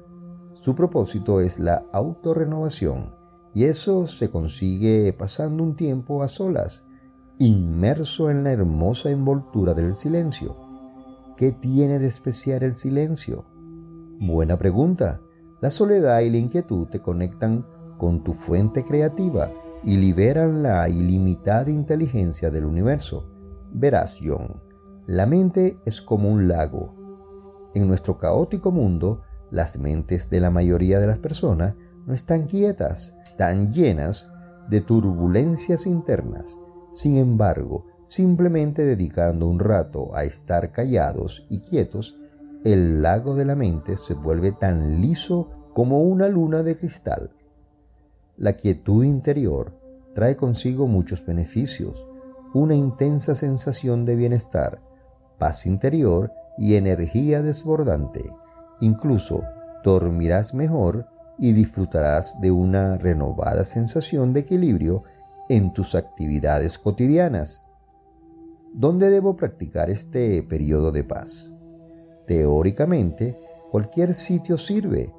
Su 0.54 0.75
propósito 0.75 1.40
es 1.40 1.59
la 1.59 1.85
autorrenovación 1.92 3.14
y 3.54 3.64
eso 3.64 4.06
se 4.06 4.30
consigue 4.30 5.12
pasando 5.12 5.62
un 5.62 5.76
tiempo 5.76 6.23
a 6.23 6.28
solas, 6.28 6.88
inmerso 7.38 8.30
en 8.30 8.45
la 8.45 8.52
hermosa 8.52 9.11
envoltura 9.11 9.75
del 9.75 9.95
silencio 9.95 10.66
¿Qué 11.37 11.52
tiene 11.52 11.99
de 11.99 12.06
especial 12.06 12.62
el 12.62 12.73
silencio? 12.73 13.45
Buena 14.18 14.56
pregunta. 14.56 15.21
La 15.61 15.71
soledad 15.71 16.21
y 16.21 16.30
la 16.30 16.38
inquietud 16.38 16.87
te 16.87 17.00
conectan 17.00 17.62
con 17.99 18.25
tu 18.25 18.33
fuente 18.33 18.85
creativa 18.85 19.52
y 19.85 19.99
liberan 19.99 20.62
la 20.62 20.88
ilimitada 20.88 21.71
inteligencia 21.71 22.50
del 22.50 22.64
universo. 22.64 23.28
Verás, 23.71 24.18
John, 24.25 24.62
la 25.06 25.26
mente 25.26 25.78
es 25.84 26.00
como 26.00 26.30
un 26.30 26.48
lago. 26.48 26.92
En 27.75 27.86
nuestro 27.88 28.18
caótico 28.18 28.72
mundo, 28.72 29.22
las 29.50 29.78
mentes 29.78 30.30
de 30.30 30.40
la 30.40 30.50
mayoría 30.50 30.98
de 30.98 31.06
las 31.06 31.18
personas 31.18 31.75
no 32.06 32.14
están 32.14 32.44
quietas, 32.44 33.14
están 33.25 33.72
llenas 33.72 34.28
de 34.68 34.80
turbulencias 34.80 35.86
internas. 35.86 36.56
Sin 36.92 37.16
embargo, 37.16 37.84
Simplemente 38.08 38.84
dedicando 38.84 39.48
un 39.48 39.58
rato 39.58 40.14
a 40.14 40.25
estar 40.25 40.70
callados 40.70 41.44
y 41.48 41.58
quietos, 41.58 42.16
el 42.64 43.02
lago 43.02 43.34
de 43.34 43.44
la 43.44 43.56
mente 43.56 43.96
se 43.96 44.14
vuelve 44.14 44.52
tan 44.52 45.00
liso 45.00 45.50
como 45.75 46.02
una 46.02 46.28
luna 46.28 46.62
de 46.62 46.76
cristal. 46.76 47.30
La 48.36 48.52
quietud 48.52 49.04
interior 49.04 49.72
trae 50.14 50.36
consigo 50.36 50.86
muchos 50.86 51.26
beneficios, 51.26 52.04
una 52.54 52.75
intensa 52.75 53.34
sensación 53.34 54.04
de 54.04 54.16
bienestar, 54.16 54.80
paz 55.38 55.66
interior 55.66 56.33
y 56.59 56.75
energía 56.75 57.43
desbordante. 57.43 58.23
Incluso 58.81 59.43
dormirás 59.85 60.55
mejor 60.55 61.07
y 61.38 61.52
disfrutarás 61.52 62.40
de 62.40 62.50
una 62.50 62.99
renovada 62.99 63.64
sensación 63.64 64.33
de 64.33 64.40
equilibrio 64.40 65.05
en 65.49 65.73
tus 65.73 65.95
actividades 65.95 66.78
cotidianas. 66.78 67.62
¿Dónde 68.73 69.11
debo 69.11 69.37
practicar 69.37 69.90
este 69.90 70.43
periodo 70.43 70.93
de 70.93 71.05
paz? 71.05 71.52
Teóricamente, 72.26 73.38
cualquier 73.71 74.12
sitio 74.14 74.59
sirve, 74.59 75.12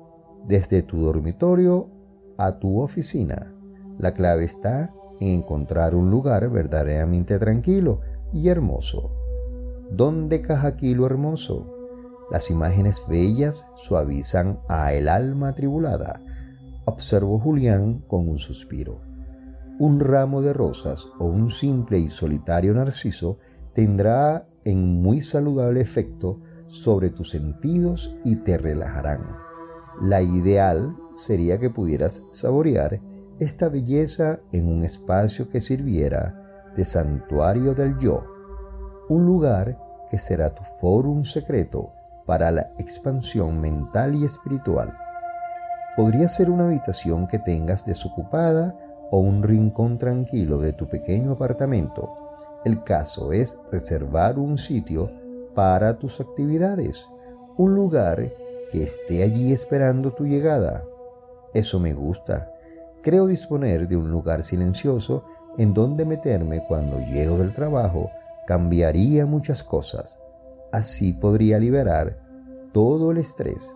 desde 0.46 0.84
tu 0.84 1.00
dormitorio 1.00 1.90
a 2.38 2.60
tu 2.60 2.80
oficina. 2.80 3.54
La 3.98 4.14
clave 4.14 4.46
está 4.46 4.94
en 5.20 5.40
encontrar 5.40 5.96
un 5.96 6.12
lugar 6.12 6.50
verdaderamente 6.50 7.40
tranquilo 7.40 8.00
y 8.32 8.50
hermoso. 8.50 9.27
¿Dónde 9.92 10.42
caja 10.42 10.68
aquí 10.68 10.94
lo 10.94 11.06
hermoso? 11.06 11.74
Las 12.30 12.52
imágenes 12.52 13.04
bellas 13.08 13.68
suavizan 13.76 14.60
a 14.68 14.94
el 14.94 15.08
alma 15.08 15.50
atribulada, 15.50 16.22
observó 16.86 17.40
Julián 17.40 18.04
con 18.08 18.28
un 18.28 18.38
suspiro. 18.38 19.00
Un 19.80 20.00
ramo 20.00 20.42
de 20.42 20.54
rosas 20.54 21.08
o 21.20 21.26
un 21.26 21.50
simple 21.50 22.00
y 22.00 22.10
solitario 22.10 22.74
narciso 22.74 23.38
tendrá 23.74 24.46
en 24.66 25.02
muy 25.02 25.22
saludable 25.22 25.80
efecto 25.80 26.42
sobre 26.66 27.10
tus 27.10 27.30
sentidos 27.30 28.16
y 28.26 28.38
te 28.38 28.58
relajarán. 28.58 29.22
La 30.02 30.22
ideal 30.22 30.96
sería 31.16 31.60
que 31.60 31.70
pudieras 31.70 32.24
saborear 32.32 33.00
esta 33.40 33.70
belleza 33.70 34.40
en 34.52 34.68
un 34.68 34.84
espacio 34.84 35.48
que 35.48 35.62
sirviera 35.62 36.72
de 36.76 36.84
santuario 36.86 37.74
del 37.74 37.98
yo, 38.00 38.37
un 39.10 39.26
lugar 39.26 39.78
que 40.10 40.20
será 40.20 40.50
tu 40.50 40.64
fórum 40.64 41.24
secreto 41.26 41.92
para 42.26 42.52
la 42.52 42.72
expansión 42.78 43.60
mental 43.60 44.16
y 44.16 44.26
espiritual. 44.26 44.94
Podría 45.96 46.30
ser 46.30 46.50
una 46.50 46.66
habitación 46.66 47.28
que 47.28 47.40
tengas 47.40 47.86
desocupada 47.86 48.76
o 49.12 49.20
un 49.20 49.44
rincón 49.44 49.98
tranquilo 49.98 50.60
de 50.60 50.74
tu 50.74 50.88
pequeño 50.88 51.32
apartamento 51.32 52.28
el 52.68 52.82
caso 52.82 53.32
es 53.32 53.58
reservar 53.72 54.38
un 54.38 54.58
sitio 54.58 55.10
para 55.56 55.98
tus 55.98 56.20
actividades, 56.20 57.08
un 57.56 57.76
lugar 57.76 58.30
que 58.70 58.84
esté 58.84 59.24
allí 59.24 59.54
esperando 59.54 60.12
tu 60.12 60.26
llegada. 60.26 60.84
Eso 61.54 61.80
me 61.80 61.94
gusta. 61.94 62.52
Creo 63.04 63.28
disponer 63.28 63.88
de 63.88 63.96
un 63.96 64.12
lugar 64.12 64.44
silencioso 64.44 65.24
en 65.58 65.74
donde 65.74 66.04
meterme 66.04 66.66
cuando 66.68 67.00
llego 67.00 67.38
del 67.38 67.54
trabajo 67.54 68.12
cambiaría 68.48 69.28
muchas 69.28 69.62
cosas. 69.62 70.20
Así 70.72 71.14
podría 71.14 71.60
liberar 71.60 72.20
todo 72.74 73.12
el 73.12 73.20
estrés. 73.20 73.76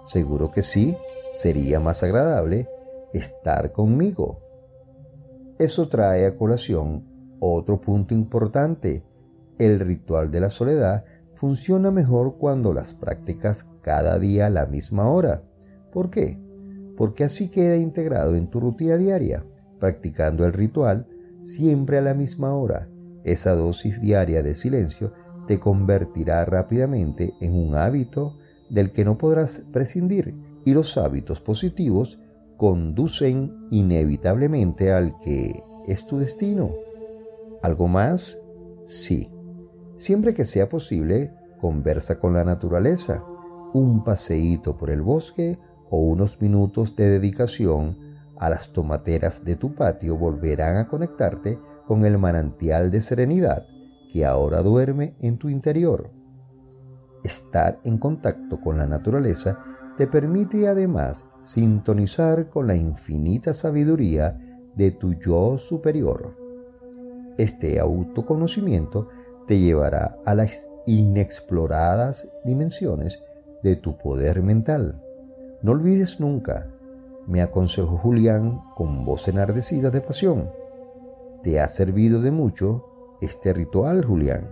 Seguro 0.00 0.50
que 0.50 0.62
sí, 0.62 0.96
sería 1.30 1.80
más 1.80 2.02
agradable 2.02 2.70
estar 3.12 3.72
conmigo. 3.72 4.40
Eso 5.58 5.88
trae 5.88 6.24
a 6.24 6.38
colación 6.38 7.36
otro 7.38 7.78
punto 7.82 8.14
importante, 8.14 9.04
el 9.58 9.80
ritual 9.80 10.30
de 10.30 10.40
la 10.40 10.48
soledad 10.48 11.04
funciona 11.34 11.90
mejor 11.90 12.38
cuando 12.38 12.72
las 12.72 12.94
practicas 12.94 13.66
cada 13.82 14.18
día 14.18 14.46
a 14.46 14.50
la 14.50 14.64
misma 14.64 15.10
hora. 15.10 15.42
¿Por 15.92 16.08
qué? 16.08 16.38
porque 16.96 17.24
así 17.24 17.48
queda 17.48 17.76
integrado 17.76 18.34
en 18.36 18.48
tu 18.48 18.60
rutina 18.60 18.96
diaria, 18.96 19.42
practicando 19.80 20.44
el 20.44 20.52
ritual 20.52 21.06
siempre 21.40 21.98
a 21.98 22.02
la 22.02 22.14
misma 22.14 22.54
hora. 22.54 22.88
Esa 23.24 23.54
dosis 23.54 24.00
diaria 24.00 24.42
de 24.42 24.54
silencio 24.54 25.12
te 25.46 25.58
convertirá 25.58 26.44
rápidamente 26.44 27.34
en 27.40 27.54
un 27.54 27.76
hábito 27.76 28.38
del 28.70 28.90
que 28.90 29.04
no 29.04 29.18
podrás 29.18 29.62
prescindir 29.72 30.34
y 30.64 30.74
los 30.74 30.96
hábitos 30.96 31.40
positivos 31.40 32.20
conducen 32.56 33.68
inevitablemente 33.70 34.92
al 34.92 35.18
que 35.18 35.62
es 35.86 36.06
tu 36.06 36.18
destino. 36.18 36.70
¿Algo 37.62 37.88
más? 37.88 38.40
Sí. 38.80 39.30
Siempre 39.96 40.34
que 40.34 40.44
sea 40.44 40.68
posible, 40.68 41.32
conversa 41.60 42.18
con 42.18 42.34
la 42.34 42.44
naturaleza. 42.44 43.22
Un 43.72 44.04
paseíto 44.04 44.76
por 44.76 44.90
el 44.90 45.02
bosque 45.02 45.58
o 45.90 45.98
unos 45.98 46.40
minutos 46.40 46.96
de 46.96 47.08
dedicación 47.08 47.96
a 48.38 48.50
las 48.50 48.72
tomateras 48.72 49.44
de 49.44 49.56
tu 49.56 49.74
patio 49.74 50.16
volverán 50.16 50.76
a 50.76 50.88
conectarte 50.88 51.58
con 51.92 52.06
el 52.06 52.16
manantial 52.16 52.90
de 52.90 53.02
serenidad 53.02 53.66
que 54.10 54.24
ahora 54.24 54.62
duerme 54.62 55.14
en 55.20 55.36
tu 55.36 55.50
interior. 55.50 56.10
Estar 57.22 57.80
en 57.84 57.98
contacto 57.98 58.58
con 58.62 58.78
la 58.78 58.86
naturaleza 58.86 59.58
te 59.98 60.06
permite 60.06 60.68
además 60.68 61.26
sintonizar 61.42 62.48
con 62.48 62.66
la 62.66 62.76
infinita 62.76 63.52
sabiduría 63.52 64.40
de 64.74 64.92
tu 64.92 65.12
yo 65.12 65.58
superior. 65.58 66.34
Este 67.36 67.78
autoconocimiento 67.78 69.08
te 69.46 69.58
llevará 69.58 70.16
a 70.24 70.34
las 70.34 70.70
inexploradas 70.86 72.32
dimensiones 72.42 73.22
de 73.62 73.76
tu 73.76 73.98
poder 73.98 74.42
mental. 74.42 74.98
No 75.60 75.72
olvides 75.72 76.20
nunca, 76.20 76.70
me 77.26 77.42
aconsejó 77.42 77.98
Julián 77.98 78.62
con 78.76 79.04
voz 79.04 79.28
enardecida 79.28 79.90
de 79.90 80.00
pasión. 80.00 80.61
Te 81.42 81.60
ha 81.60 81.68
servido 81.68 82.20
de 82.20 82.30
mucho 82.30 83.16
este 83.20 83.52
ritual, 83.52 84.04
Julián. 84.04 84.50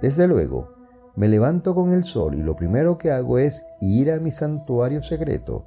Desde 0.00 0.26
luego, 0.26 0.70
me 1.16 1.28
levanto 1.28 1.74
con 1.74 1.92
el 1.92 2.04
sol 2.04 2.34
y 2.34 2.42
lo 2.42 2.54
primero 2.54 2.98
que 2.98 3.10
hago 3.10 3.38
es 3.38 3.66
ir 3.80 4.12
a 4.12 4.20
mi 4.20 4.30
santuario 4.30 5.02
secreto. 5.02 5.64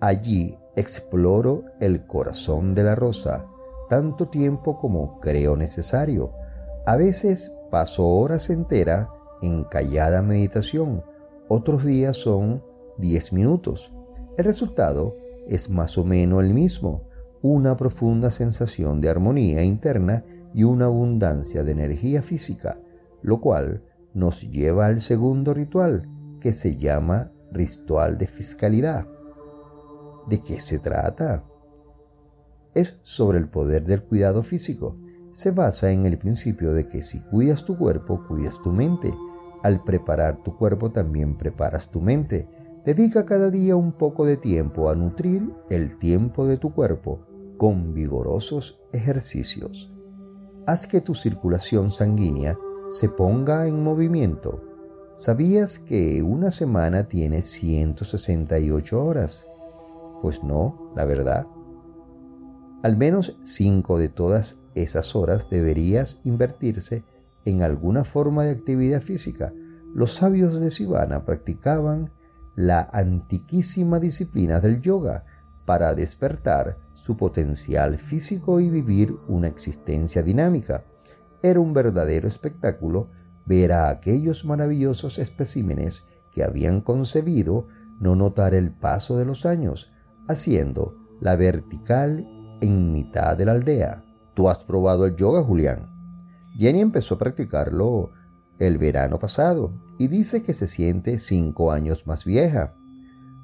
Allí 0.00 0.58
exploro 0.76 1.64
el 1.80 2.06
corazón 2.06 2.74
de 2.74 2.84
la 2.84 2.94
rosa, 2.94 3.44
tanto 3.88 4.28
tiempo 4.28 4.78
como 4.78 5.18
creo 5.20 5.56
necesario. 5.56 6.32
A 6.86 6.96
veces 6.96 7.52
paso 7.70 8.06
horas 8.06 8.50
enteras 8.50 9.08
en 9.40 9.64
callada 9.64 10.22
meditación, 10.22 11.02
otros 11.48 11.84
días 11.84 12.16
son 12.16 12.62
diez 12.98 13.32
minutos. 13.32 13.92
El 14.36 14.44
resultado 14.44 15.16
es 15.48 15.70
más 15.70 15.98
o 15.98 16.04
menos 16.04 16.42
el 16.44 16.54
mismo, 16.54 17.02
una 17.42 17.76
profunda 17.76 18.30
sensación 18.30 19.00
de 19.00 19.08
armonía 19.08 19.64
interna 19.64 20.24
y 20.54 20.62
una 20.62 20.84
abundancia 20.84 21.64
de 21.64 21.72
energía 21.72 22.22
física, 22.22 22.78
lo 23.20 23.40
cual 23.40 23.82
nos 24.14 24.48
lleva 24.50 24.86
al 24.86 25.00
segundo 25.00 25.52
ritual, 25.52 26.08
que 26.40 26.52
se 26.52 26.76
llama 26.76 27.32
ritual 27.50 28.16
de 28.16 28.26
fiscalidad. 28.28 29.06
¿De 30.28 30.40
qué 30.40 30.60
se 30.60 30.78
trata? 30.78 31.44
Es 32.74 32.96
sobre 33.02 33.38
el 33.38 33.48
poder 33.48 33.84
del 33.84 34.04
cuidado 34.04 34.44
físico. 34.44 34.96
Se 35.32 35.50
basa 35.50 35.90
en 35.90 36.06
el 36.06 36.18
principio 36.18 36.72
de 36.72 36.86
que 36.86 37.02
si 37.02 37.22
cuidas 37.22 37.64
tu 37.64 37.76
cuerpo, 37.76 38.24
cuidas 38.28 38.62
tu 38.62 38.70
mente. 38.70 39.12
Al 39.64 39.82
preparar 39.82 40.42
tu 40.42 40.56
cuerpo 40.56 40.90
también 40.92 41.36
preparas 41.36 41.90
tu 41.90 42.00
mente. 42.00 42.48
Dedica 42.84 43.24
cada 43.24 43.50
día 43.50 43.74
un 43.74 43.92
poco 43.92 44.24
de 44.24 44.36
tiempo 44.36 44.90
a 44.90 44.94
nutrir 44.94 45.52
el 45.70 45.98
tiempo 45.98 46.46
de 46.46 46.56
tu 46.56 46.72
cuerpo 46.72 47.31
con 47.62 47.94
vigorosos 47.94 48.80
ejercicios 48.92 49.88
haz 50.66 50.88
que 50.88 51.00
tu 51.00 51.14
circulación 51.14 51.92
sanguínea 51.92 52.58
se 52.88 53.08
ponga 53.08 53.68
en 53.68 53.84
movimiento. 53.84 54.64
¿Sabías 55.14 55.78
que 55.78 56.24
una 56.24 56.50
semana 56.50 57.04
tiene 57.04 57.40
168 57.40 59.04
horas? 59.04 59.46
Pues 60.22 60.42
no, 60.42 60.92
la 60.96 61.04
verdad. 61.04 61.46
Al 62.82 62.96
menos 62.96 63.38
cinco 63.44 63.96
de 63.96 64.08
todas 64.08 64.58
esas 64.74 65.14
horas 65.14 65.48
deberías 65.48 66.20
invertirse 66.24 67.04
en 67.44 67.62
alguna 67.62 68.02
forma 68.02 68.42
de 68.42 68.50
actividad 68.50 69.00
física. 69.00 69.52
Los 69.94 70.14
sabios 70.14 70.58
de 70.58 70.72
Sivana 70.72 71.24
practicaban 71.24 72.10
la 72.56 72.90
antiquísima 72.92 74.00
disciplina 74.00 74.58
del 74.58 74.80
yoga 74.80 75.22
para 75.64 75.94
despertar 75.94 76.81
su 77.02 77.16
potencial 77.16 77.98
físico 77.98 78.60
y 78.60 78.70
vivir 78.70 79.12
una 79.26 79.48
existencia 79.48 80.22
dinámica. 80.22 80.84
Era 81.42 81.58
un 81.58 81.74
verdadero 81.74 82.28
espectáculo 82.28 83.08
ver 83.44 83.72
a 83.72 83.88
aquellos 83.88 84.44
maravillosos 84.44 85.18
especímenes 85.18 86.04
que 86.32 86.44
habían 86.44 86.80
concebido 86.80 87.66
no 87.98 88.14
notar 88.14 88.54
el 88.54 88.70
paso 88.70 89.18
de 89.18 89.24
los 89.24 89.46
años, 89.46 89.90
haciendo 90.28 90.94
la 91.20 91.34
vertical 91.34 92.24
en 92.60 92.92
mitad 92.92 93.36
de 93.36 93.46
la 93.46 93.52
aldea. 93.52 94.04
¿Tú 94.34 94.48
has 94.48 94.60
probado 94.60 95.04
el 95.04 95.16
yoga, 95.16 95.42
Julián? 95.42 95.90
Jenny 96.56 96.82
empezó 96.82 97.16
a 97.16 97.18
practicarlo 97.18 98.10
el 98.60 98.78
verano 98.78 99.18
pasado 99.18 99.72
y 99.98 100.06
dice 100.06 100.44
que 100.44 100.54
se 100.54 100.68
siente 100.68 101.18
cinco 101.18 101.72
años 101.72 102.06
más 102.06 102.24
vieja. 102.24 102.76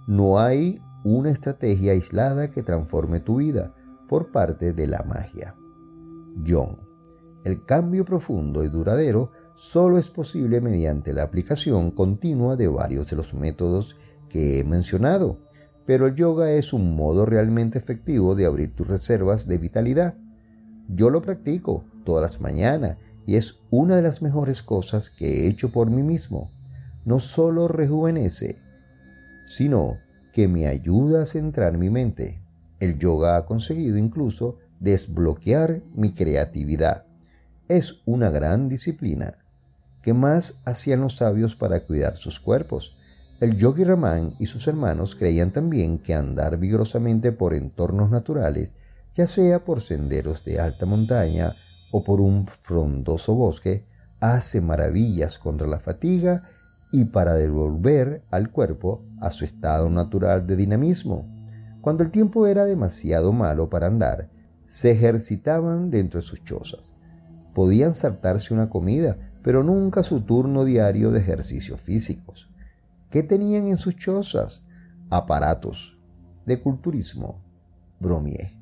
No 0.06 0.38
hay 0.38 0.80
una 1.04 1.30
estrategia 1.30 1.92
aislada 1.92 2.50
que 2.50 2.62
transforme 2.62 3.20
tu 3.20 3.36
vida 3.36 3.74
por 4.08 4.32
parte 4.32 4.72
de 4.72 4.86
la 4.86 5.02
magia. 5.02 5.54
John. 6.46 6.78
El 7.44 7.64
cambio 7.64 8.04
profundo 8.04 8.64
y 8.64 8.68
duradero 8.68 9.30
solo 9.56 9.98
es 9.98 10.10
posible 10.10 10.60
mediante 10.60 11.12
la 11.12 11.22
aplicación 11.22 11.90
continua 11.90 12.56
de 12.56 12.68
varios 12.68 13.10
de 13.10 13.16
los 13.16 13.34
métodos 13.34 13.96
que 14.28 14.60
he 14.60 14.64
mencionado, 14.64 15.38
pero 15.86 16.06
el 16.06 16.14
yoga 16.14 16.52
es 16.52 16.72
un 16.72 16.94
modo 16.94 17.26
realmente 17.26 17.78
efectivo 17.78 18.34
de 18.34 18.46
abrir 18.46 18.74
tus 18.74 18.88
reservas 18.88 19.46
de 19.46 19.58
vitalidad. 19.58 20.14
Yo 20.88 21.10
lo 21.10 21.22
practico 21.22 21.84
todas 22.04 22.22
las 22.22 22.40
mañanas 22.40 22.98
y 23.26 23.36
es 23.36 23.60
una 23.70 23.96
de 23.96 24.02
las 24.02 24.22
mejores 24.22 24.62
cosas 24.62 25.10
que 25.10 25.44
he 25.44 25.48
hecho 25.48 25.70
por 25.70 25.90
mí 25.90 26.02
mismo. 26.02 26.50
No 27.04 27.18
solo 27.18 27.68
rejuvenece, 27.68 28.56
sino 29.46 29.96
que 30.38 30.46
me 30.46 30.68
ayuda 30.68 31.24
a 31.24 31.26
centrar 31.26 31.76
mi 31.78 31.90
mente. 31.90 32.40
El 32.78 33.00
yoga 33.00 33.36
ha 33.36 33.44
conseguido 33.44 33.98
incluso 33.98 34.58
desbloquear 34.78 35.80
mi 35.96 36.12
creatividad. 36.12 37.06
Es 37.66 38.02
una 38.04 38.30
gran 38.30 38.68
disciplina. 38.68 39.34
¿Qué 40.00 40.14
más 40.14 40.62
hacían 40.64 41.00
los 41.00 41.16
sabios 41.16 41.56
para 41.56 41.80
cuidar 41.80 42.16
sus 42.16 42.38
cuerpos? 42.38 42.96
El 43.40 43.56
yogi 43.56 43.82
Raman 43.82 44.34
y 44.38 44.46
sus 44.46 44.68
hermanos 44.68 45.16
creían 45.16 45.50
también 45.50 45.98
que 45.98 46.14
andar 46.14 46.56
vigorosamente 46.56 47.32
por 47.32 47.52
entornos 47.52 48.08
naturales, 48.08 48.76
ya 49.14 49.26
sea 49.26 49.64
por 49.64 49.80
senderos 49.80 50.44
de 50.44 50.60
alta 50.60 50.86
montaña 50.86 51.56
o 51.90 52.04
por 52.04 52.20
un 52.20 52.46
frondoso 52.46 53.34
bosque, 53.34 53.86
hace 54.20 54.60
maravillas 54.60 55.40
contra 55.40 55.66
la 55.66 55.80
fatiga 55.80 56.48
y 56.90 57.04
para 57.06 57.34
devolver 57.34 58.24
al 58.30 58.50
cuerpo 58.50 59.04
a 59.20 59.30
su 59.30 59.44
estado 59.44 59.90
natural 59.90 60.46
de 60.46 60.56
dinamismo. 60.56 61.26
Cuando 61.80 62.02
el 62.02 62.10
tiempo 62.10 62.46
era 62.46 62.64
demasiado 62.64 63.32
malo 63.32 63.68
para 63.70 63.86
andar, 63.86 64.30
se 64.66 64.90
ejercitaban 64.90 65.90
dentro 65.90 66.20
de 66.20 66.26
sus 66.26 66.44
chozas. 66.44 66.94
Podían 67.54 67.94
saltarse 67.94 68.54
una 68.54 68.68
comida, 68.68 69.16
pero 69.42 69.62
nunca 69.62 70.02
su 70.02 70.20
turno 70.20 70.64
diario 70.64 71.10
de 71.10 71.20
ejercicios 71.20 71.80
físicos. 71.80 72.50
¿Qué 73.10 73.22
tenían 73.22 73.66
en 73.66 73.78
sus 73.78 73.96
chozas? 73.96 74.66
Aparatos 75.10 75.98
de 76.44 76.60
culturismo. 76.60 77.42
Bromié. 78.00 78.58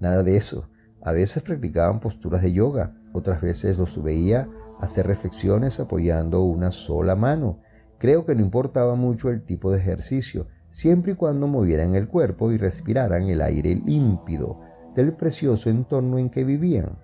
Nada 0.00 0.22
de 0.22 0.36
eso. 0.36 0.68
A 1.02 1.12
veces 1.12 1.42
practicaban 1.42 2.00
posturas 2.00 2.42
de 2.42 2.52
yoga, 2.52 2.94
otras 3.12 3.40
veces 3.40 3.78
los 3.78 4.02
veía 4.02 4.48
hacer 4.80 5.06
reflexiones 5.06 5.80
apoyando 5.80 6.42
una 6.42 6.70
sola 6.70 7.16
mano. 7.16 7.60
Creo 7.98 8.24
que 8.24 8.34
no 8.34 8.42
importaba 8.42 8.94
mucho 8.94 9.30
el 9.30 9.42
tipo 9.42 9.72
de 9.72 9.78
ejercicio, 9.78 10.46
siempre 10.70 11.12
y 11.12 11.14
cuando 11.16 11.46
movieran 11.46 11.94
el 11.94 12.08
cuerpo 12.08 12.52
y 12.52 12.58
respiraran 12.58 13.28
el 13.28 13.40
aire 13.40 13.74
límpido 13.74 14.60
del 14.94 15.12
precioso 15.12 15.70
entorno 15.70 16.18
en 16.18 16.28
que 16.28 16.44
vivían. 16.44 16.98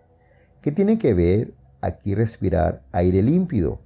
¿Qué 0.60 0.72
tiene 0.72 0.98
que 0.98 1.14
ver 1.14 1.54
aquí 1.80 2.14
respirar 2.14 2.84
aire 2.92 3.22
límpido? 3.22 3.80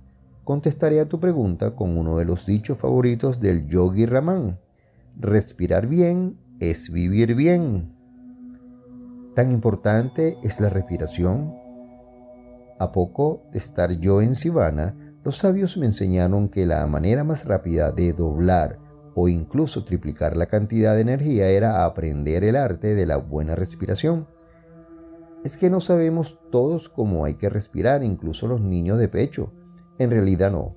Contestaré 0.44 1.00
a 1.00 1.08
tu 1.08 1.20
pregunta 1.20 1.74
con 1.74 1.98
uno 1.98 2.16
de 2.16 2.24
los 2.24 2.46
dichos 2.46 2.78
favoritos 2.78 3.40
del 3.40 3.66
yogi 3.66 4.06
Raman. 4.06 4.58
Respirar 5.18 5.86
bien 5.86 6.38
es 6.60 6.90
vivir 6.90 7.34
bien. 7.34 7.94
Tan 9.34 9.52
importante 9.52 10.38
es 10.42 10.60
la 10.60 10.68
respiración 10.70 11.57
a 12.78 12.92
poco 12.92 13.44
de 13.52 13.58
estar 13.58 13.90
yo 13.92 14.22
en 14.22 14.34
Sivana, 14.34 14.96
los 15.24 15.36
sabios 15.36 15.76
me 15.76 15.86
enseñaron 15.86 16.48
que 16.48 16.66
la 16.66 16.86
manera 16.86 17.24
más 17.24 17.44
rápida 17.44 17.92
de 17.92 18.12
doblar 18.12 18.78
o 19.14 19.28
incluso 19.28 19.84
triplicar 19.84 20.36
la 20.36 20.46
cantidad 20.46 20.94
de 20.94 21.00
energía 21.00 21.48
era 21.48 21.84
aprender 21.84 22.44
el 22.44 22.56
arte 22.56 22.94
de 22.94 23.04
la 23.04 23.16
buena 23.16 23.54
respiración. 23.54 24.28
Es 25.44 25.56
que 25.56 25.70
no 25.70 25.80
sabemos 25.80 26.40
todos 26.50 26.88
cómo 26.88 27.24
hay 27.24 27.34
que 27.34 27.48
respirar, 27.48 28.02
incluso 28.02 28.46
los 28.46 28.60
niños 28.60 28.98
de 28.98 29.08
pecho. 29.08 29.52
En 29.98 30.10
realidad 30.10 30.52
no. 30.52 30.76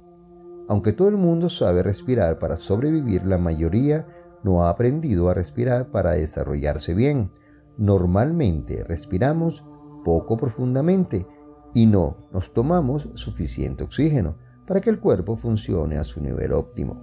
Aunque 0.68 0.94
todo 0.94 1.10
el 1.10 1.18
mundo 1.18 1.50
sabe 1.50 1.84
respirar 1.84 2.40
para 2.40 2.58
sobrevivir, 2.58 3.26
la 3.26 3.38
mayoría 3.38 4.08
no 4.44 4.64
ha 4.64 4.70
aprendido 4.70 5.30
a 5.30 5.34
respirar 5.34 5.92
para 5.92 6.12
desarrollarse 6.12 6.94
bien. 6.94 7.32
Normalmente 7.78 8.84
respiramos 8.84 9.68
poco 10.04 10.38
profundamente 10.38 11.28
y 11.74 11.86
no 11.86 12.18
nos 12.32 12.54
tomamos 12.54 13.10
suficiente 13.16 13.84
oxígeno 13.84 14.36
para 14.66 14.82
que 14.82 14.90
el 14.90 15.00
cuerpo 15.00 15.38
funcione 15.38 15.98
a 15.98 16.04
su 16.04 16.22
nivel 16.22 16.54
óptimo. 16.54 17.02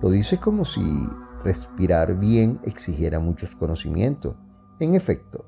Lo 0.00 0.10
dices 0.10 0.38
como 0.40 0.64
si 0.64 0.82
respirar 1.44 2.18
bien 2.18 2.60
exigiera 2.62 3.20
muchos 3.20 3.56
conocimientos. 3.56 4.36
En 4.78 4.94
efecto, 4.94 5.46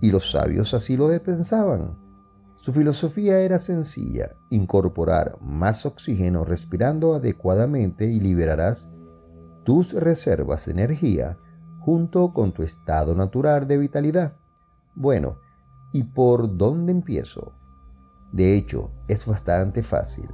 y 0.00 0.10
los 0.10 0.30
sabios 0.30 0.72
así 0.74 0.96
lo 0.96 1.08
pensaban. 1.22 1.98
Su 2.56 2.72
filosofía 2.72 3.40
era 3.40 3.58
sencilla, 3.58 4.36
incorporar 4.50 5.38
más 5.40 5.86
oxígeno 5.86 6.44
respirando 6.44 7.14
adecuadamente 7.14 8.06
y 8.06 8.20
liberarás 8.20 8.90
tus 9.64 9.92
reservas 9.92 10.66
de 10.66 10.72
energía 10.72 11.38
junto 11.80 12.34
con 12.34 12.52
tu 12.52 12.62
estado 12.62 13.14
natural 13.14 13.66
de 13.66 13.78
vitalidad. 13.78 14.36
Bueno, 14.94 15.38
¿y 15.92 16.04
por 16.04 16.56
dónde 16.56 16.92
empiezo? 16.92 17.54
De 18.32 18.54
hecho, 18.56 18.90
es 19.08 19.26
bastante 19.26 19.82
fácil. 19.82 20.28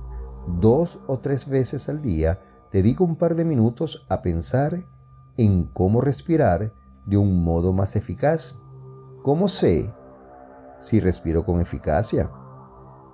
Dos 0.60 1.00
o 1.06 1.18
tres 1.18 1.48
veces 1.48 1.88
al 1.88 2.02
día 2.02 2.40
dedico 2.72 3.04
un 3.04 3.16
par 3.16 3.34
de 3.34 3.44
minutos 3.44 4.06
a 4.08 4.22
pensar 4.22 4.84
en 5.36 5.64
cómo 5.64 6.00
respirar 6.00 6.72
de 7.06 7.16
un 7.16 7.42
modo 7.42 7.72
más 7.72 7.96
eficaz. 7.96 8.56
¿Cómo 9.22 9.48
sé 9.48 9.92
si 10.76 11.00
respiro 11.00 11.44
con 11.44 11.60
eficacia? 11.60 12.30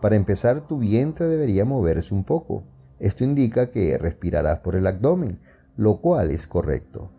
Para 0.00 0.16
empezar, 0.16 0.66
tu 0.66 0.78
vientre 0.78 1.26
debería 1.26 1.64
moverse 1.64 2.12
un 2.12 2.24
poco. 2.24 2.64
Esto 2.98 3.24
indica 3.24 3.70
que 3.70 3.96
respirarás 3.98 4.58
por 4.60 4.74
el 4.74 4.86
abdomen, 4.86 5.40
lo 5.76 6.00
cual 6.00 6.30
es 6.30 6.46
correcto. 6.46 7.12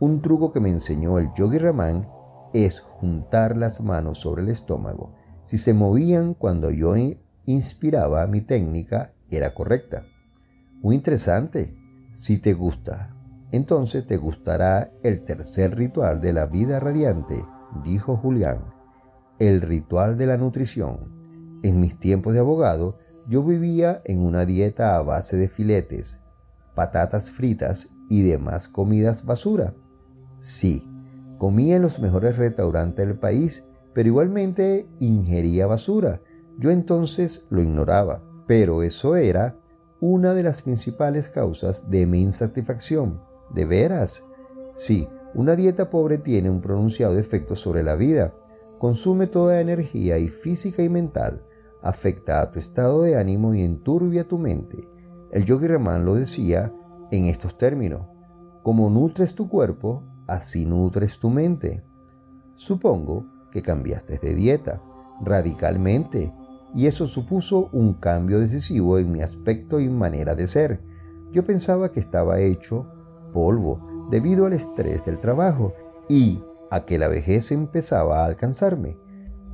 Un 0.00 0.22
truco 0.22 0.52
que 0.52 0.60
me 0.60 0.70
enseñó 0.70 1.18
el 1.18 1.32
Yogi 1.34 1.58
Raman 1.58 2.08
es 2.52 2.80
juntar 2.80 3.56
las 3.56 3.80
manos 3.80 4.20
sobre 4.20 4.42
el 4.42 4.48
estómago. 4.48 5.14
Si 5.42 5.58
se 5.58 5.74
movían 5.74 6.34
cuando 6.34 6.70
yo 6.70 6.94
inspiraba, 7.46 8.26
mi 8.26 8.40
técnica 8.40 9.12
era 9.30 9.54
correcta. 9.54 10.04
Muy 10.82 10.94
interesante. 10.94 11.74
Si 12.12 12.38
te 12.38 12.54
gusta, 12.54 13.14
entonces 13.52 14.06
te 14.06 14.16
gustará 14.16 14.90
el 15.02 15.24
tercer 15.24 15.76
ritual 15.76 16.20
de 16.20 16.32
la 16.32 16.46
vida 16.46 16.80
radiante, 16.80 17.44
dijo 17.84 18.16
Julián, 18.16 18.58
el 19.38 19.60
ritual 19.60 20.18
de 20.18 20.26
la 20.26 20.36
nutrición. 20.36 21.60
En 21.62 21.80
mis 21.80 21.98
tiempos 21.98 22.34
de 22.34 22.40
abogado, 22.40 22.98
yo 23.28 23.44
vivía 23.44 24.00
en 24.04 24.20
una 24.20 24.44
dieta 24.46 24.96
a 24.96 25.02
base 25.02 25.36
de 25.36 25.48
filetes, 25.48 26.20
patatas 26.74 27.30
fritas 27.30 27.90
y 28.08 28.22
demás 28.22 28.68
comidas 28.68 29.24
basura. 29.24 29.74
Sí, 30.38 30.87
comía 31.38 31.76
en 31.76 31.82
los 31.82 32.00
mejores 32.00 32.36
restaurantes 32.36 33.06
del 33.06 33.18
país, 33.18 33.68
pero 33.94 34.08
igualmente 34.08 34.86
ingería 34.98 35.66
basura. 35.66 36.20
Yo 36.58 36.70
entonces 36.70 37.46
lo 37.48 37.62
ignoraba, 37.62 38.22
pero 38.46 38.82
eso 38.82 39.16
era 39.16 39.56
una 40.00 40.34
de 40.34 40.42
las 40.42 40.62
principales 40.62 41.28
causas 41.28 41.90
de 41.90 42.06
mi 42.06 42.22
insatisfacción. 42.22 43.20
¿De 43.54 43.64
veras? 43.64 44.24
Sí, 44.72 45.08
una 45.34 45.56
dieta 45.56 45.90
pobre 45.90 46.18
tiene 46.18 46.50
un 46.50 46.60
pronunciado 46.60 47.18
efecto 47.18 47.56
sobre 47.56 47.82
la 47.82 47.96
vida. 47.96 48.34
Consume 48.78 49.26
toda 49.26 49.60
energía 49.60 50.16
física 50.30 50.82
y 50.82 50.88
mental, 50.88 51.42
afecta 51.82 52.40
a 52.40 52.50
tu 52.50 52.58
estado 52.58 53.02
de 53.02 53.16
ánimo 53.16 53.54
y 53.54 53.62
enturbia 53.62 54.24
tu 54.24 54.38
mente. 54.38 54.78
El 55.30 55.44
yogi 55.44 55.66
Raman 55.66 56.04
lo 56.04 56.14
decía 56.14 56.72
en 57.10 57.26
estos 57.26 57.58
términos. 57.58 58.06
Como 58.62 58.90
nutres 58.90 59.34
tu 59.34 59.48
cuerpo, 59.48 60.04
así 60.28 60.64
nutres 60.64 61.18
tu 61.18 61.30
mente. 61.30 61.82
Supongo 62.54 63.26
que 63.50 63.62
cambiaste 63.62 64.18
de 64.18 64.34
dieta 64.34 64.80
radicalmente 65.20 66.32
y 66.74 66.86
eso 66.86 67.06
supuso 67.06 67.70
un 67.72 67.94
cambio 67.94 68.38
decisivo 68.38 68.98
en 68.98 69.10
mi 69.10 69.22
aspecto 69.22 69.80
y 69.80 69.88
manera 69.88 70.34
de 70.34 70.46
ser. 70.46 70.80
Yo 71.32 71.44
pensaba 71.44 71.90
que 71.90 72.00
estaba 72.00 72.40
hecho 72.40 72.86
polvo 73.32 74.08
debido 74.10 74.46
al 74.46 74.52
estrés 74.52 75.04
del 75.04 75.18
trabajo 75.18 75.74
y 76.08 76.42
a 76.70 76.84
que 76.84 76.98
la 76.98 77.08
vejez 77.08 77.52
empezaba 77.52 78.20
a 78.20 78.26
alcanzarme. 78.26 78.96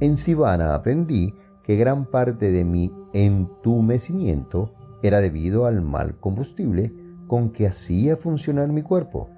En 0.01 0.17
Sivana 0.17 0.75
aprendí 0.75 1.35
que 1.63 1.77
gran 1.77 2.05
parte 2.05 2.51
de 2.51 2.65
mi 2.65 2.93
entumecimiento 3.13 4.71
era 5.03 5.21
debido 5.21 5.67
al 5.67 5.83
mal 5.83 6.19
combustible 6.19 6.93
con 7.27 7.51
que 7.51 7.67
hacía 7.67 8.17
funcionar 8.17 8.69
mi 8.69 8.83
cuerpo. 8.83 9.31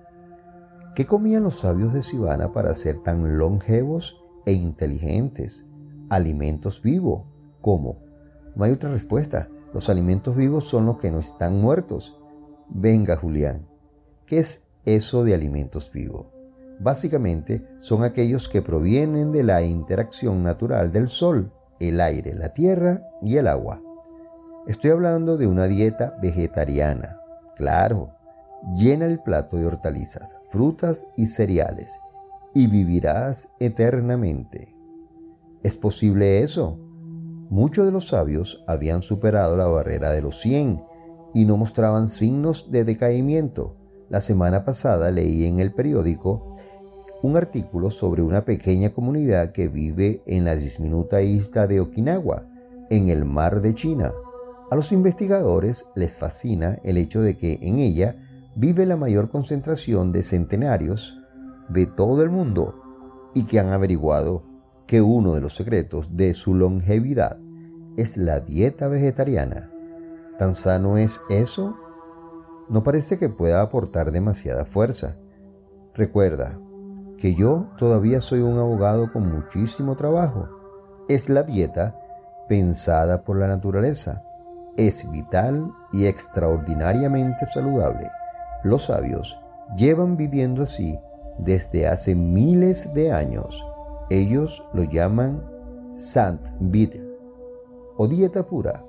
¿Qué 0.97 1.05
comían 1.05 1.43
los 1.43 1.61
sabios 1.61 1.93
de 1.93 2.03
Sivana 2.03 2.53
para 2.53 2.75
ser 2.75 3.03
tan 3.03 3.37
longevos 3.37 4.25
e 4.47 4.53
inteligentes? 4.53 5.67
Alimentos 6.09 6.81
vivos. 6.81 7.31
¿Cómo? 7.61 7.99
No 8.55 8.65
hay 8.65 8.73
otra 8.73 8.91
respuesta. 8.91 9.51
Los 9.75 9.91
alimentos 9.91 10.35
vivos 10.35 10.65
son 10.65 10.87
los 10.87 10.97
que 10.97 11.11
no 11.11 11.19
están 11.19 11.61
muertos. 11.61 12.19
Venga, 12.71 13.17
Julián. 13.17 13.67
¿Qué 14.25 14.39
es 14.39 14.69
eso 14.87 15.23
de 15.23 15.35
alimentos 15.35 15.93
vivos? 15.93 16.29
Básicamente 16.81 17.63
son 17.77 18.03
aquellos 18.03 18.49
que 18.49 18.63
provienen 18.63 19.33
de 19.33 19.43
la 19.43 19.61
interacción 19.61 20.43
natural 20.43 20.93
del 20.93 21.09
sol, 21.09 21.53
el 21.79 22.01
aire, 22.01 22.35
la 22.35 22.55
tierra 22.55 23.03
y 23.21 23.37
el 23.37 23.49
agua. 23.49 23.83
Estoy 24.67 24.93
hablando 24.93 25.37
de 25.37 25.47
una 25.47 25.67
dieta 25.67 26.17
vegetariana, 26.23 27.21
Claro, 27.55 28.16
llena 28.75 29.07
el 29.07 29.21
plato 29.21 29.57
de 29.57 29.67
hortalizas, 29.67 30.37
frutas 30.51 31.07
y 31.17 31.27
cereales, 31.27 32.01
y 32.55 32.67
vivirás 32.67 33.51
eternamente. 33.61 34.75
¿Es 35.63 35.77
posible 35.77 36.43
eso? 36.43 36.79
Muchos 37.49 37.87
de 37.87 37.93
los 37.93 38.09
sabios 38.09 38.65
habían 38.67 39.03
superado 39.03 39.57
la 39.57 39.67
barrera 39.67 40.11
de 40.11 40.23
los 40.23 40.41
100 40.41 40.83
y 41.35 41.45
no 41.45 41.57
mostraban 41.57 42.09
signos 42.09 42.71
de 42.71 42.85
decaimiento. 42.85 43.77
La 44.09 44.21
semana 44.21 44.65
pasada 44.65 45.11
leí 45.11 45.47
en 45.47 45.61
el 45.61 45.73
periódico 45.73 46.57
un 47.23 47.37
artículo 47.37 47.91
sobre 47.91 48.23
una 48.23 48.45
pequeña 48.45 48.91
comunidad 48.91 49.53
que 49.53 49.69
vive 49.69 50.21
en 50.27 50.45
la 50.45 50.55
disminuta 50.55 51.23
isla 51.23 51.67
de 51.67 51.81
Okinawa, 51.81 52.47
en 52.91 53.09
el 53.09 53.25
mar 53.25 53.61
de 53.61 53.75
China. 53.75 54.13
A 54.71 54.77
los 54.77 54.93
investigadores 54.93 55.87
les 55.95 56.15
fascina 56.15 56.79
el 56.85 56.97
hecho 56.97 57.21
de 57.21 57.37
que 57.37 57.59
en 57.63 57.79
ella 57.79 58.17
vive 58.57 58.87
la 58.87 58.97
mayor 58.97 59.31
concentración 59.31 60.11
de 60.11 60.25
centenarios 60.25 61.17
de 61.69 61.87
todo 61.87 62.23
el 62.23 62.31
mundo 62.31 62.75
y 63.35 63.45
que 63.45 63.61
han 63.61 63.73
averiguado 63.73 64.43
que 64.87 65.01
uno 65.03 65.35
de 65.35 65.41
los 65.41 65.55
secretos 65.55 66.17
de 66.17 66.35
su 66.35 66.55
longevidad 66.55 67.37
es 67.97 68.17
la 68.17 68.41
dieta 68.41 68.89
vegetariana. 68.89 69.71
¿Tan 70.39 70.55
sano 70.55 70.99
es 70.99 71.21
eso? 71.31 71.77
No 72.69 72.83
parece 72.83 73.19
que 73.19 73.29
pueda 73.29 73.63
aportar 73.63 74.11
demasiada 74.11 74.65
fuerza. 74.65 75.15
Recuerda 75.95 76.59
que 77.19 77.35
yo 77.35 77.69
todavía 77.79 78.21
soy 78.21 78.41
un 78.41 78.59
abogado 78.59 79.13
con 79.13 79.31
muchísimo 79.31 79.97
trabajo. 79.97 80.49
Es 81.09 81.29
la 81.29 81.45
dieta 81.45 81.97
pensada 82.49 83.23
por 83.23 83.39
la 83.39 83.47
naturaleza 83.47 84.27
es 84.77 85.11
vital 85.11 85.73
y 85.93 86.07
extraordinariamente 86.07 87.47
saludable. 87.53 88.11
Los 88.67 88.87
sabios 88.87 89.39
llevan 89.77 90.17
viviendo 90.17 90.65
así 90.65 90.99
desde 91.39 91.87
hace 91.87 92.17
miles 92.17 92.93
de 92.95 93.13
años. 93.13 93.65
Ellos 94.11 94.65
lo 94.73 94.83
llaman 94.83 95.41
Sant 95.89 96.49
Vid 96.59 96.97
o 97.97 98.09
dieta 98.09 98.43
pura. 98.43 98.83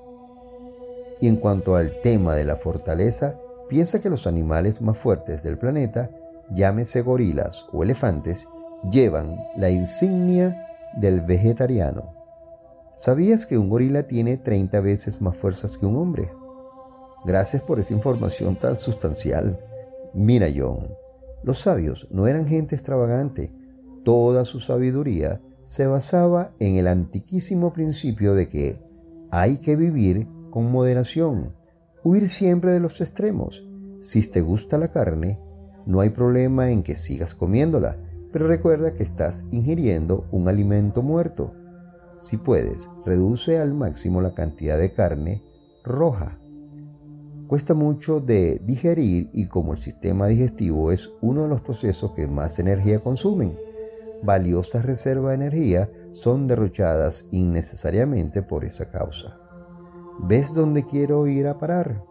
Y 1.21 1.27
en 1.27 1.35
cuanto 1.35 1.75
al 1.75 2.01
tema 2.01 2.33
de 2.33 2.43
la 2.43 2.55
fortaleza, 2.55 3.35
piensa 3.69 4.01
que 4.01 4.09
los 4.09 4.25
animales 4.25 4.81
más 4.81 4.97
fuertes 4.97 5.43
del 5.43 5.59
planeta, 5.59 6.09
llámese 6.49 7.03
gorilas 7.03 7.67
o 7.71 7.83
elefantes, 7.83 8.49
llevan 8.91 9.37
la 9.57 9.69
insignia 9.69 10.69
del 10.95 11.21
vegetariano. 11.21 12.15
¿Sabías 12.99 13.45
que 13.45 13.59
un 13.59 13.69
gorila 13.69 14.07
tiene 14.07 14.37
30 14.37 14.79
veces 14.79 15.21
más 15.21 15.37
fuerzas 15.37 15.77
que 15.77 15.85
un 15.85 15.97
hombre? 15.97 16.31
Gracias 17.25 17.61
por 17.61 17.79
esa 17.79 17.93
información 17.93 18.55
tan 18.55 18.75
sustancial. 18.75 19.59
Mira, 20.13 20.47
John, 20.55 20.87
los 21.43 21.59
sabios 21.59 22.07
no 22.11 22.27
eran 22.27 22.47
gente 22.47 22.75
extravagante. 22.75 23.51
Toda 24.03 24.45
su 24.45 24.59
sabiduría 24.59 25.39
se 25.63 25.85
basaba 25.85 26.51
en 26.59 26.75
el 26.75 26.87
antiquísimo 26.87 27.73
principio 27.73 28.33
de 28.33 28.47
que 28.47 28.79
hay 29.31 29.57
que 29.57 29.75
vivir 29.75 30.25
con 30.49 30.71
moderación, 30.71 31.53
huir 32.03 32.29
siempre 32.29 32.71
de 32.71 32.79
los 32.79 33.01
extremos. 33.01 33.65
Si 33.99 34.21
te 34.29 34.41
gusta 34.41 34.77
la 34.77 34.87
carne, 34.87 35.39
no 35.85 35.99
hay 35.99 36.09
problema 36.09 36.71
en 36.71 36.83
que 36.83 36.97
sigas 36.97 37.35
comiéndola, 37.35 37.97
pero 38.31 38.47
recuerda 38.47 38.93
que 38.93 39.03
estás 39.03 39.45
ingiriendo 39.51 40.25
un 40.31 40.47
alimento 40.47 41.01
muerto. 41.01 41.53
Si 42.19 42.37
puedes, 42.37 42.89
reduce 43.05 43.57
al 43.57 43.73
máximo 43.73 44.21
la 44.21 44.33
cantidad 44.33 44.77
de 44.77 44.91
carne 44.93 45.43
roja. 45.83 46.37
Cuesta 47.47 47.73
mucho 47.73 48.19
de 48.19 48.61
digerir 48.65 49.29
y 49.31 49.45
como 49.45 49.71
el 49.71 49.77
sistema 49.77 50.27
digestivo 50.27 50.91
es 50.91 51.09
uno 51.21 51.43
de 51.43 51.47
los 51.47 51.61
procesos 51.61 52.11
que 52.11 52.27
más 52.27 52.59
energía 52.59 52.99
consumen, 52.99 53.57
valiosas 54.21 54.83
reservas 54.83 55.29
de 55.29 55.45
energía 55.45 55.89
son 56.11 56.47
derrochadas 56.47 57.29
innecesariamente 57.31 58.41
por 58.41 58.65
esa 58.65 58.89
causa. 58.89 59.39
¿Ves 60.19 60.53
dónde 60.53 60.83
quiero 60.83 61.25
ir 61.27 61.47
a 61.47 61.57
parar? 61.57 62.03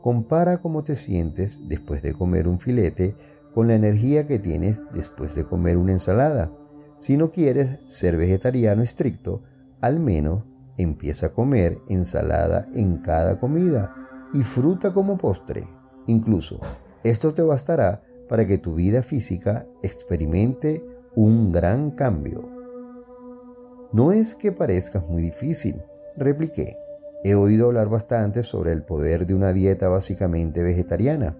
Compara 0.00 0.58
cómo 0.62 0.82
te 0.84 0.96
sientes 0.96 1.68
después 1.68 2.00
de 2.00 2.14
comer 2.14 2.48
un 2.48 2.58
filete 2.58 3.14
con 3.54 3.68
la 3.68 3.74
energía 3.74 4.26
que 4.26 4.38
tienes 4.38 4.84
después 4.94 5.34
de 5.34 5.44
comer 5.44 5.76
una 5.76 5.92
ensalada. 5.92 6.50
Si 6.96 7.18
no 7.18 7.30
quieres 7.30 7.80
ser 7.84 8.16
vegetariano 8.16 8.82
estricto, 8.82 9.42
al 9.82 10.00
menos 10.00 10.44
empieza 10.78 11.26
a 11.26 11.32
comer 11.34 11.78
ensalada 11.88 12.68
en 12.74 12.96
cada 12.98 13.38
comida 13.38 13.94
y 14.32 14.42
fruta 14.42 14.92
como 14.92 15.18
postre. 15.18 15.64
Incluso, 16.06 16.60
esto 17.04 17.34
te 17.34 17.42
bastará 17.42 18.02
para 18.28 18.46
que 18.46 18.58
tu 18.58 18.74
vida 18.74 19.02
física 19.02 19.66
experimente 19.82 20.84
un 21.14 21.52
gran 21.52 21.90
cambio. 21.90 22.48
No 23.92 24.12
es 24.12 24.34
que 24.34 24.52
parezca 24.52 25.00
muy 25.00 25.22
difícil, 25.22 25.82
repliqué. 26.16 26.76
He 27.24 27.34
oído 27.34 27.66
hablar 27.66 27.88
bastante 27.88 28.42
sobre 28.42 28.72
el 28.72 28.82
poder 28.82 29.26
de 29.26 29.34
una 29.34 29.52
dieta 29.52 29.88
básicamente 29.88 30.62
vegetariana. 30.62 31.36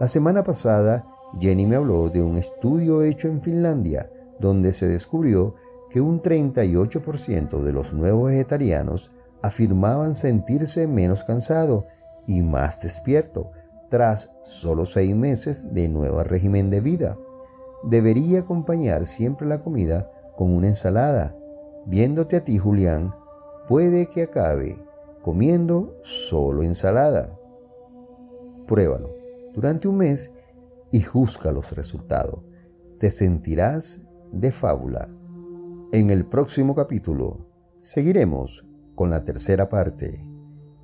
La 0.00 0.08
semana 0.08 0.42
pasada, 0.42 1.06
Jenny 1.40 1.66
me 1.66 1.76
habló 1.76 2.08
de 2.10 2.22
un 2.22 2.36
estudio 2.36 3.02
hecho 3.02 3.28
en 3.28 3.40
Finlandia, 3.40 4.10
donde 4.40 4.74
se 4.74 4.88
descubrió 4.88 5.54
que 5.90 6.00
un 6.00 6.20
38% 6.20 7.62
de 7.62 7.72
los 7.72 7.92
nuevos 7.94 8.30
vegetarianos 8.30 9.12
afirmaban 9.42 10.14
sentirse 10.14 10.86
menos 10.86 11.24
cansado 11.24 11.86
y 12.26 12.42
más 12.42 12.80
despierto 12.80 13.52
tras 13.90 14.32
solo 14.42 14.86
seis 14.86 15.14
meses 15.14 15.74
de 15.74 15.88
nuevo 15.88 16.22
régimen 16.24 16.70
de 16.70 16.80
vida 16.80 17.18
debería 17.82 18.40
acompañar 18.40 19.06
siempre 19.06 19.46
la 19.46 19.60
comida 19.60 20.10
con 20.36 20.52
una 20.52 20.68
ensalada. 20.68 21.34
Viéndote 21.86 22.36
a 22.36 22.44
ti, 22.44 22.58
Julián, 22.58 23.14
puede 23.68 24.06
que 24.06 24.22
acabe 24.22 24.78
comiendo 25.22 25.98
solo 26.02 26.62
ensalada. 26.62 27.38
Pruébalo 28.66 29.10
durante 29.52 29.88
un 29.88 29.98
mes 29.98 30.34
y 30.90 31.00
juzga 31.02 31.52
los 31.52 31.72
resultados. 31.72 32.40
Te 32.98 33.10
sentirás 33.10 34.02
de 34.32 34.52
fábula. 34.52 35.08
En 35.92 36.10
el 36.10 36.24
próximo 36.24 36.74
capítulo 36.74 37.46
seguiremos 37.78 38.66
con 38.94 39.10
la 39.10 39.24
tercera 39.24 39.68
parte. 39.68 40.31